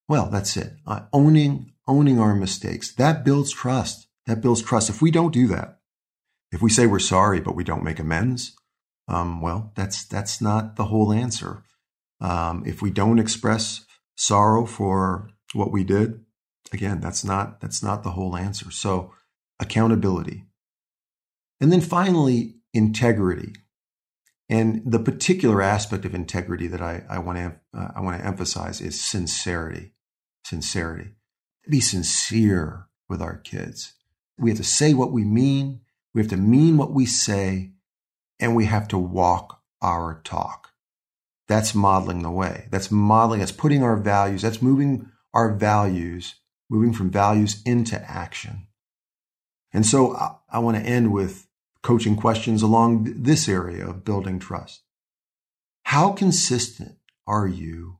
well, 0.10 0.30
that's 0.30 0.58
it. 0.58 0.74
Uh, 0.86 1.02
owning 1.14 1.74
owning 1.88 2.20
our 2.20 2.36
mistakes 2.36 2.94
that 2.96 3.24
builds 3.24 3.52
trust. 3.52 4.07
That 4.28 4.42
builds 4.42 4.62
trust. 4.62 4.90
If 4.90 5.02
we 5.02 5.10
don't 5.10 5.34
do 5.34 5.48
that, 5.48 5.80
if 6.52 6.62
we 6.62 6.70
say 6.70 6.86
we're 6.86 7.00
sorry 7.00 7.40
but 7.40 7.56
we 7.56 7.64
don't 7.64 7.84
make 7.84 8.00
amends, 8.00 8.56
um, 9.08 9.42
well, 9.42 9.72
that's 9.76 10.06
that's 10.06 10.42
not 10.42 10.76
the 10.76 10.86
whole 10.86 11.14
answer. 11.14 11.64
Um, 12.20 12.64
if 12.66 12.82
we 12.82 12.90
don't 12.92 13.20
express 13.20 13.86
sorrow 14.16 14.66
for 14.66 15.30
what 15.54 15.72
we 15.72 15.84
did, 15.84 16.26
again, 16.74 17.00
that's 17.00 17.24
not 17.24 17.62
that's 17.62 17.82
not 17.82 18.04
the 18.04 18.12
whole 18.12 18.36
answer. 18.36 18.70
So, 18.70 19.14
accountability, 19.60 20.44
and 21.62 21.72
then 21.72 21.82
finally, 21.82 22.56
integrity. 22.74 23.54
And 24.50 24.82
the 24.86 25.00
particular 25.00 25.62
aspect 25.62 26.06
of 26.06 26.16
integrity 26.16 26.68
that 26.68 26.82
I, 26.82 27.04
I 27.10 27.20
want 27.20 27.38
to 27.38 27.56
uh, 27.78 27.92
I 27.96 28.02
want 28.02 28.20
to 28.20 28.26
emphasize 28.26 28.82
is 28.82 29.00
sincerity. 29.00 29.92
Sincerity. 30.46 31.12
Be 31.70 31.82
sincere 31.82 32.88
with 33.10 33.22
our 33.22 33.38
kids. 33.38 33.94
We 34.38 34.50
have 34.50 34.58
to 34.58 34.64
say 34.64 34.94
what 34.94 35.12
we 35.12 35.24
mean. 35.24 35.82
We 36.14 36.22
have 36.22 36.30
to 36.30 36.38
mean 36.38 36.78
what 36.78 36.92
we 36.92 37.06
say 37.06 37.72
and 38.40 38.56
we 38.56 38.66
have 38.66 38.88
to 38.90 38.98
walk 38.98 39.62
our 39.82 40.22
talk. 40.24 40.72
That's 41.48 41.74
modeling 41.74 42.24
the 42.24 42.32
way. 42.32 42.68
That's 42.72 42.92
modeling, 42.92 43.40
that's 43.40 43.52
putting 43.52 43.84
our 43.84 43.96
values, 43.96 44.42
that's 44.42 44.62
moving 44.62 45.10
our 45.34 45.54
values, 45.54 46.36
moving 46.70 46.94
from 46.94 47.10
values 47.10 47.62
into 47.66 48.00
action. 48.10 48.68
And 49.74 49.86
so 49.86 50.16
I, 50.16 50.36
I 50.50 50.60
want 50.60 50.78
to 50.78 50.84
end 50.84 51.14
with 51.14 51.48
coaching 51.84 52.16
questions 52.16 52.62
along 52.62 53.22
this 53.24 53.48
area 53.48 53.88
of 53.88 54.04
building 54.04 54.40
trust. 54.40 54.82
How 55.84 56.12
consistent 56.12 56.98
are 57.26 57.48
you 57.48 58.00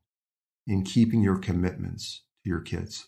in 0.66 0.84
keeping 0.84 1.22
your 1.22 1.38
commitments 1.38 2.24
to 2.44 2.50
your 2.50 2.60
kids? 2.60 3.08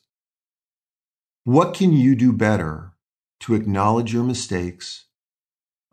What 1.44 1.74
can 1.74 1.92
you 1.92 2.16
do 2.16 2.32
better 2.32 2.94
to 3.42 3.56
acknowledge 3.56 4.14
your 4.14 4.24
mistakes, 4.24 5.06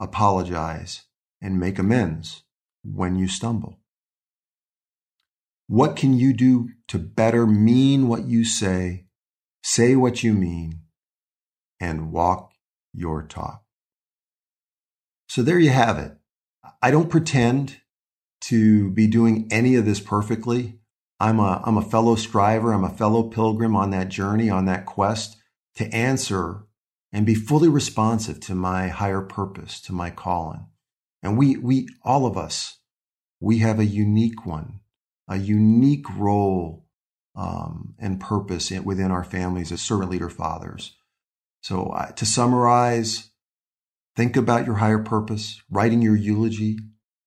apologize, 0.00 1.04
and 1.40 1.61
make 1.61 1.78
amends 1.78 2.42
when 2.82 3.16
you 3.16 3.28
stumble? 3.28 3.80
What 5.68 5.96
can 5.96 6.14
you 6.14 6.32
do 6.32 6.70
to 6.88 6.98
better 6.98 7.46
mean 7.46 8.09
what 8.09 8.26
you 8.26 8.44
say, 8.44 9.06
say 9.62 9.96
what 9.96 10.22
you 10.22 10.32
mean, 10.32 10.82
and 11.80 12.12
walk 12.12 12.52
your 12.92 13.22
talk? 13.22 13.62
So 15.28 15.42
there 15.42 15.59
you 15.59 15.70
have 15.70 15.98
it. 15.98 16.12
I 16.80 16.90
don't 16.90 17.11
pretend 17.11 17.80
to 18.42 18.90
be 18.90 19.06
doing 19.06 19.48
any 19.50 19.74
of 19.74 19.85
this 19.85 20.00
perfectly. 20.00 20.78
I'm 21.18 21.40
a, 21.40 21.62
I'm 21.64 21.76
a 21.76 21.82
fellow 21.82 22.14
striver. 22.14 22.72
I'm 22.72 22.85
a 22.85 22.90
fellow 22.90 23.24
pilgrim 23.24 23.74
on 23.74 23.90
that 23.90 24.09
journey, 24.09 24.48
on 24.50 24.66
that 24.66 24.87
quest 24.87 25.37
to 25.76 25.92
answer 25.92 26.65
and 27.16 27.24
be 27.24 27.35
fully 27.35 27.66
responsive 27.66 28.38
to 28.40 28.55
my 28.55 28.88
higher 28.88 29.22
purpose, 29.22 29.81
to 29.81 29.90
my 29.90 30.11
calling. 30.11 30.66
And 31.22 31.38
we, 31.38 31.57
we, 31.57 31.88
all 32.02 32.26
of 32.26 32.37
us, 32.37 32.76
we 33.40 33.61
have 33.61 33.79
a 33.79 33.87
unique 33.87 34.44
one 34.44 34.81
a 35.29 35.38
unique 35.38 36.07
role 36.16 36.85
um, 37.35 37.94
and 37.98 38.20
purpose 38.20 38.70
within 38.70 39.11
our 39.11 39.24
families 39.24 39.72
as 39.72 39.81
servant 39.81 40.11
leader 40.11 40.29
fathers. 40.29 40.94
So, 41.62 41.87
uh, 41.87 42.12
to 42.12 42.26
summarize, 42.26 43.31
think 44.14 44.37
about 44.37 44.66
your 44.66 44.76
higher 44.76 45.02
purpose. 45.02 45.62
Writing 45.70 46.02
your 46.02 46.14
eulogy 46.14 46.79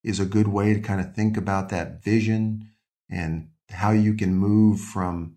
is 0.03 0.19
a 0.19 0.25
good 0.25 0.47
way 0.47 0.73
to 0.73 0.79
kind 0.79 1.01
of 1.01 1.13
think 1.13 1.35
about 1.35 1.69
that 1.69 2.03
vision 2.03 2.69
and 3.09 3.49
how 3.69 3.91
you 3.91 4.13
can 4.13 4.35
move 4.35 4.79
from 4.79 5.35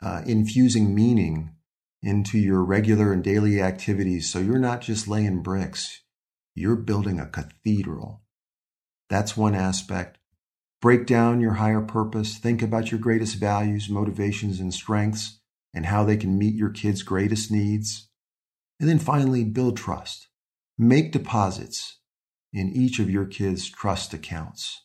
uh, 0.00 0.22
infusing 0.24 0.94
meaning 0.94 1.54
into 2.02 2.38
your 2.38 2.64
regular 2.64 3.12
and 3.12 3.22
daily 3.22 3.60
activities. 3.60 4.30
So 4.30 4.38
you're 4.38 4.58
not 4.58 4.80
just 4.80 5.08
laying 5.08 5.42
bricks, 5.42 6.02
you're 6.54 6.76
building 6.76 7.20
a 7.20 7.26
cathedral. 7.26 8.22
That's 9.08 9.36
one 9.36 9.54
aspect. 9.54 10.18
Break 10.80 11.04
down 11.06 11.40
your 11.40 11.54
higher 11.54 11.82
purpose. 11.82 12.38
Think 12.38 12.62
about 12.62 12.90
your 12.90 13.00
greatest 13.00 13.36
values, 13.36 13.90
motivations, 13.90 14.60
and 14.60 14.72
strengths, 14.72 15.40
and 15.74 15.86
how 15.86 16.04
they 16.04 16.16
can 16.16 16.38
meet 16.38 16.54
your 16.54 16.70
kids' 16.70 17.02
greatest 17.02 17.50
needs. 17.50 18.08
And 18.78 18.88
then 18.88 18.98
finally, 18.98 19.44
build 19.44 19.76
trust. 19.76 20.28
Make 20.78 21.12
deposits 21.12 21.98
in 22.52 22.72
each 22.72 22.98
of 22.98 23.10
your 23.10 23.26
kids' 23.26 23.68
trust 23.68 24.14
accounts. 24.14 24.84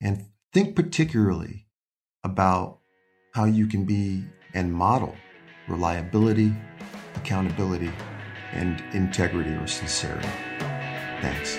And 0.00 0.26
think 0.52 0.76
particularly 0.76 1.68
about 2.22 2.80
how 3.32 3.46
you 3.46 3.66
can 3.66 3.84
be 3.84 4.24
and 4.52 4.72
model 4.72 5.14
reliability, 5.68 6.52
accountability, 7.16 7.90
and 8.52 8.82
integrity 8.92 9.50
or 9.50 9.66
sincerity. 9.66 10.28
Thanks. 11.20 11.56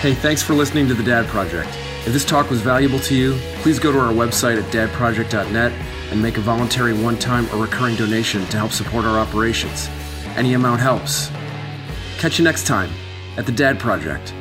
Hey, 0.00 0.14
thanks 0.14 0.42
for 0.42 0.54
listening 0.54 0.88
to 0.88 0.94
The 0.94 1.02
Dad 1.02 1.26
Project. 1.26 1.68
If 2.06 2.12
this 2.12 2.24
talk 2.24 2.50
was 2.50 2.60
valuable 2.60 3.00
to 3.00 3.14
you, 3.14 3.36
please 3.62 3.78
go 3.78 3.90
to 3.90 3.98
our 3.98 4.12
website 4.12 4.62
at 4.62 4.72
dadproject.net 4.72 5.72
and 6.12 6.22
make 6.22 6.36
a 6.36 6.40
voluntary 6.40 6.92
one 6.92 7.18
time 7.18 7.48
or 7.52 7.62
recurring 7.62 7.96
donation 7.96 8.46
to 8.46 8.58
help 8.58 8.70
support 8.70 9.04
our 9.04 9.18
operations. 9.18 9.88
Any 10.36 10.54
amount 10.54 10.80
helps. 10.80 11.30
Catch 12.18 12.38
you 12.38 12.44
next 12.44 12.66
time 12.66 12.90
at 13.36 13.46
The 13.46 13.52
Dad 13.52 13.78
Project. 13.78 14.32